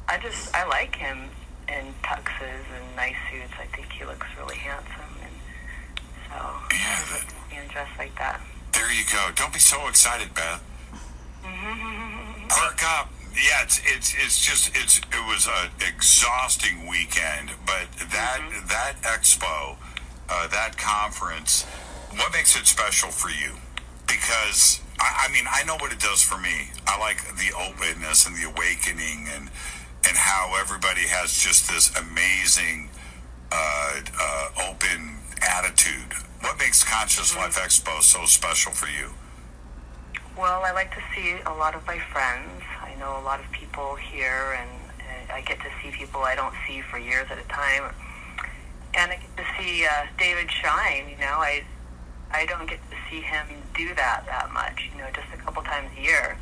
I 0.10 0.17
just 0.17 0.54
I 0.56 0.67
like 0.67 0.95
him 0.95 1.30
in 1.67 1.93
tuxes 2.04 2.65
and 2.75 2.95
nice 2.95 3.15
suits. 3.32 3.54
I 3.60 3.65
think 3.75 3.91
he 3.91 4.06
looks 4.06 4.28
really 4.38 4.58
handsome, 4.58 5.13
and 5.21 5.36
so 6.30 6.38
yeah, 6.71 7.01
that, 7.12 7.25
being 7.49 7.67
dressed 7.69 7.97
like 7.97 8.15
that. 8.17 8.41
There 8.73 8.91
you 8.91 9.04
go. 9.12 9.30
Don't 9.36 9.54
be 9.54 9.60
so 9.60 9.88
excited, 9.88 10.34
Beth. 10.34 10.63
Perk 12.49 12.84
up. 12.99 13.10
Yeah, 13.36 13.63
it's 13.63 13.82
it's 13.84 14.15
it's 14.15 14.45
just 14.45 14.71
it's 14.75 14.97
it 14.99 15.28
was 15.28 15.47
an 15.47 15.69
exhausting 15.86 16.88
weekend, 16.88 17.51
but 17.65 17.91
that 18.12 18.39
mm-hmm. 18.41 18.67
that 18.67 18.95
expo, 19.01 19.75
uh, 20.30 20.47
that 20.47 20.78
conference, 20.78 21.65
what 22.15 22.32
makes 22.32 22.56
it 22.56 22.65
special 22.65 23.10
for 23.10 23.30
you? 23.30 23.56
Because 24.08 24.82
I, 24.99 25.28
I 25.28 25.34
mean, 25.34 25.45
I 25.51 25.63
know 25.65 25.75
what 25.75 25.91
it 25.91 25.99
does 25.99 26.21
for 26.21 26.38
me. 26.38 26.69
I 26.88 26.97
like 26.99 27.17
the 27.36 27.51
openness 27.58 28.25
and 28.25 28.36
the 28.36 28.47
awakening 28.47 29.28
and 29.36 29.49
and 30.08 30.18
how 30.18 30.54
everybody 30.60 31.02
has 31.02 31.34
just 31.34 31.70
this 31.70 31.96
amazing 31.98 32.89
uh, 33.52 34.02
uh, 34.20 34.70
open 34.70 35.18
attitude. 35.41 36.13
What 36.41 36.60
makes 36.60 36.84
Conscious 36.84 37.32
mm-hmm. 37.32 37.41
Life 37.41 37.56
Expo 37.58 38.02
so 38.02 38.26
special 38.26 38.72
for 38.72 38.88
you? 38.88 39.12
Well, 40.38 40.63
I 40.63 40.72
like 40.72 40.91
to 40.91 41.02
see 41.15 41.38
a 41.46 41.54
lot 41.54 41.76
of 41.76 41.86
my 41.88 41.98
friends. 42.12 42.62
I 42.82 42.94
know 43.00 43.18
a 43.20 43.24
lot 43.24 43.39
of 43.39 43.50
people 43.52 43.96
here, 43.96 44.58
and, 44.60 44.70
and 45.00 45.32
I 45.32 45.41
get 45.41 45.60
to 45.60 45.70
see 45.82 45.91
people 45.91 46.22
I 46.22 46.36
don't 46.36 46.54
see 46.68 46.82
for 46.82 47.00
years 47.00 47.28
at 47.32 47.38
a 47.38 47.48
time. 47.48 47.94
And 48.94 49.12
I 49.12 49.15
get 49.15 49.38
to 49.38 49.46
see 49.58 49.86
uh, 49.86 50.08
David 50.18 50.52
shine. 50.52 51.10
You 51.10 51.18
know, 51.18 51.39
I 51.39 51.63
I 52.32 52.46
don't 52.46 52.68
get 52.68 52.80
to 52.91 52.98
see 53.10 53.22
him 53.22 53.46
do 53.76 53.96
that 53.96 54.26
that 54.28 54.52
much. 54.52 54.89
You 54.91 55.02
know, 55.02 55.08
just 55.13 55.28
a 55.34 55.38
couple 55.38 55.63
times 55.63 55.89
a 55.98 56.02
year, 56.02 56.38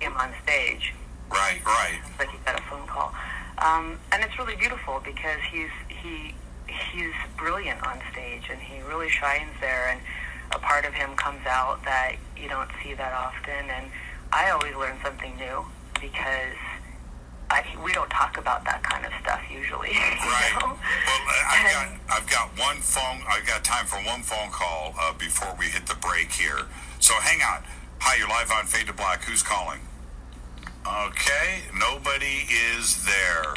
him 0.00 0.16
on 0.16 0.32
stage. 0.44 0.94
Right, 1.30 1.60
right. 1.64 2.00
But 2.16 2.28
he 2.28 2.38
got 2.44 2.58
a 2.58 2.62
phone 2.62 2.86
call, 2.86 3.12
um, 3.58 3.98
and 4.12 4.24
it's 4.24 4.38
really 4.38 4.56
beautiful 4.56 5.00
because 5.04 5.40
he's 5.50 5.70
he 5.88 6.34
he's 6.66 7.14
brilliant 7.36 7.86
on 7.86 7.98
stage, 8.12 8.44
and 8.50 8.60
he 8.60 8.80
really 8.82 9.08
shines 9.10 9.52
there, 9.60 9.88
and 9.88 10.00
a 10.52 10.58
part 10.58 10.84
of 10.86 10.94
him 10.94 11.14
comes 11.16 11.44
out 11.46 11.84
that 11.84 12.16
you 12.36 12.48
don't 12.48 12.70
see 12.82 12.94
that 12.94 13.12
often, 13.12 13.68
and 13.70 13.86
I 14.32 14.50
always 14.50 14.74
learn 14.74 14.96
something 15.02 15.36
new 15.36 15.64
because. 16.00 16.56
I, 17.50 17.64
we 17.82 17.94
don't 17.94 18.10
talk 18.10 18.36
about 18.36 18.66
that 18.66 18.82
kind 18.82 19.06
of 19.06 19.12
stuff 19.22 19.40
usually. 19.50 19.88
Right. 19.96 20.52
Know? 20.60 20.76
Well, 20.76 21.20
I've 21.48 21.72
got 21.72 21.88
I've 22.10 22.28
got 22.28 22.48
one 22.58 22.76
phone. 22.76 23.22
I've 23.26 23.46
got 23.46 23.64
time 23.64 23.86
for 23.86 23.96
one 24.04 24.20
phone 24.20 24.50
call 24.50 24.94
uh, 25.00 25.14
before 25.14 25.56
we 25.58 25.64
hit 25.66 25.86
the 25.86 25.94
break 25.94 26.30
here. 26.30 26.66
So 27.00 27.14
hang 27.14 27.40
on. 27.40 27.64
Hi, 28.00 28.16
you're 28.18 28.28
live 28.28 28.50
on 28.50 28.66
Fade 28.66 28.86
to 28.88 28.92
Black. 28.92 29.24
Who's 29.24 29.42
calling? 29.42 29.80
Okay, 30.88 31.68
nobody 31.76 32.48
is 32.48 33.04
there. 33.04 33.54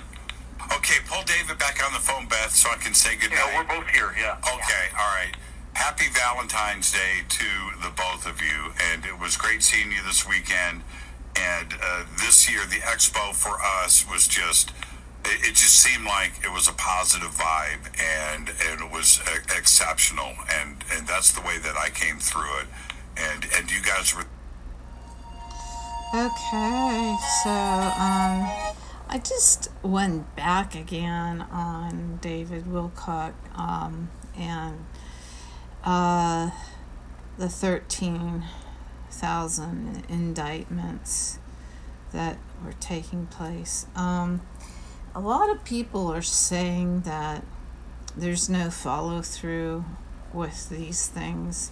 Okay, 0.76 1.00
pull 1.08 1.24
David 1.24 1.58
back 1.58 1.80
on 1.86 1.94
the 1.94 2.00
phone, 2.00 2.28
Beth, 2.28 2.52
so 2.52 2.70
I 2.70 2.76
can 2.76 2.94
say 2.94 3.16
goodnight. 3.16 3.40
Yeah, 3.40 3.58
we're 3.58 3.80
both 3.80 3.90
here, 3.90 4.14
yeah. 4.20 4.36
Okay, 4.44 4.92
yeah. 4.92 5.00
all 5.00 5.16
right. 5.16 5.32
Happy 5.74 6.06
Valentine's 6.12 6.92
Day 6.92 7.24
to 7.30 7.46
the 7.82 7.90
both 7.96 8.28
of 8.28 8.42
you, 8.42 8.74
and 8.92 9.06
it 9.06 9.18
was 9.18 9.38
great 9.38 9.64
seeing 9.64 9.92
you 9.92 10.04
this 10.04 10.28
weekend. 10.28 10.82
And 11.40 11.74
uh, 11.82 12.04
this 12.20 12.52
year, 12.52 12.66
the 12.66 12.84
expo 12.84 13.34
for 13.34 13.62
us 13.62 14.06
was 14.12 14.28
just, 14.28 14.72
it, 15.24 15.56
just 15.56 15.80
seemed 15.80 16.04
like 16.04 16.34
it 16.44 16.52
was 16.52 16.68
a 16.68 16.74
positive 16.74 17.32
vibe, 17.32 17.88
and, 17.98 18.52
and 18.68 18.82
it 18.82 18.92
was 18.92 19.22
uh, 19.26 19.38
exceptional. 19.58 20.34
And, 20.52 20.84
and 20.94 21.08
that's 21.08 21.32
the 21.32 21.42
way 21.42 21.58
that 21.60 21.78
I 21.78 21.90
came 21.90 22.18
through 22.18 22.60
it. 22.60 22.68
And, 23.16 23.48
and 23.56 23.72
you 23.72 23.82
guys 23.82 24.14
were 24.14 24.26
Okay, 26.14 27.16
so 27.42 27.50
um, 27.50 28.46
I 29.08 29.18
just 29.24 29.70
went 29.82 30.36
back 30.36 30.76
again 30.76 31.40
on 31.40 32.20
David 32.22 32.66
Wilcock 32.66 33.32
um, 33.56 34.10
and 34.38 34.84
uh, 35.86 36.50
the 37.38 37.48
13,000 37.48 40.04
indictments 40.10 41.40
that 42.12 42.38
were 42.62 42.74
taking 42.82 43.28
place. 43.28 43.86
Um, 43.96 44.42
a 45.16 45.22
lot 45.22 45.50
of 45.50 45.64
people 45.64 46.12
are 46.12 46.22
saying 46.22 47.04
that 47.04 47.46
there's 48.18 48.50
no 48.50 48.70
follow 48.70 49.22
through 49.22 49.86
with 50.34 50.68
these 50.68 51.08
things, 51.08 51.72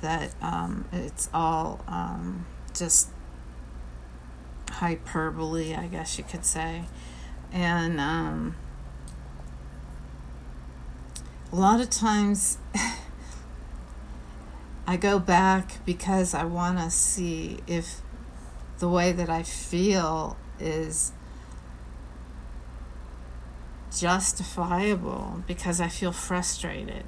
that 0.00 0.34
um, 0.40 0.86
it's 0.90 1.28
all 1.34 1.84
um, 1.86 2.46
just 2.72 3.10
hyperbole, 4.74 5.74
I 5.74 5.86
guess 5.86 6.18
you 6.18 6.24
could 6.24 6.44
say. 6.44 6.84
And 7.52 8.00
um, 8.00 8.56
a 11.52 11.56
lot 11.56 11.80
of 11.80 11.90
times 11.90 12.58
I 14.86 14.96
go 14.96 15.18
back 15.18 15.84
because 15.86 16.34
I 16.34 16.44
want 16.44 16.78
to 16.78 16.90
see 16.90 17.58
if 17.66 18.02
the 18.78 18.88
way 18.88 19.12
that 19.12 19.30
I 19.30 19.42
feel 19.42 20.36
is 20.58 21.12
justifiable 23.96 25.42
because 25.46 25.80
I 25.80 25.88
feel 25.88 26.12
frustrated. 26.12 27.04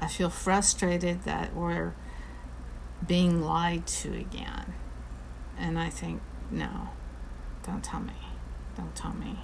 I 0.00 0.06
feel 0.06 0.30
frustrated 0.30 1.24
that 1.24 1.54
we're 1.54 1.94
being 3.06 3.42
lied 3.42 3.86
to 3.86 4.14
again. 4.14 4.74
And 5.58 5.78
I 5.78 5.90
think, 5.90 6.22
no, 6.50 6.90
don't 7.68 7.84
tell 7.84 8.00
me. 8.00 8.14
Don't 8.76 8.94
tell 8.94 9.12
me. 9.12 9.38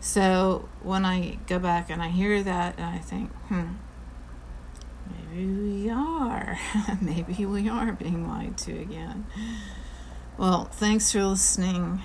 So 0.00 0.68
when 0.82 1.04
I 1.04 1.38
go 1.46 1.58
back 1.58 1.90
and 1.90 2.02
I 2.02 2.08
hear 2.08 2.42
that, 2.42 2.76
and 2.76 2.86
I 2.86 2.98
think, 2.98 3.30
hmm, 3.48 3.74
maybe 5.10 5.46
we 5.46 5.90
are. 5.90 6.58
maybe 7.00 7.44
we 7.44 7.68
are 7.68 7.92
being 7.92 8.28
lied 8.28 8.56
to 8.58 8.72
again. 8.72 9.26
Well, 10.38 10.64
thanks 10.64 11.12
for 11.12 11.24
listening. 11.24 12.02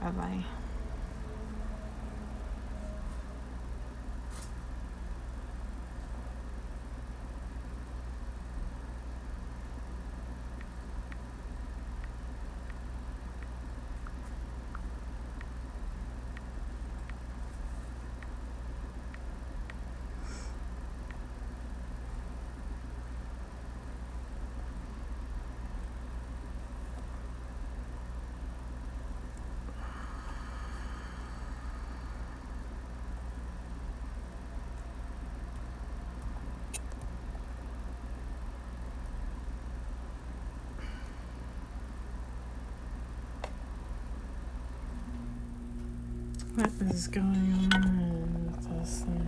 Bye 0.00 0.10
bye. 0.10 0.44
What 46.56 46.70
is 46.90 47.06
going 47.08 47.68
on 47.74 48.46
with 48.46 48.80
this 48.80 49.02
thing? 49.02 49.25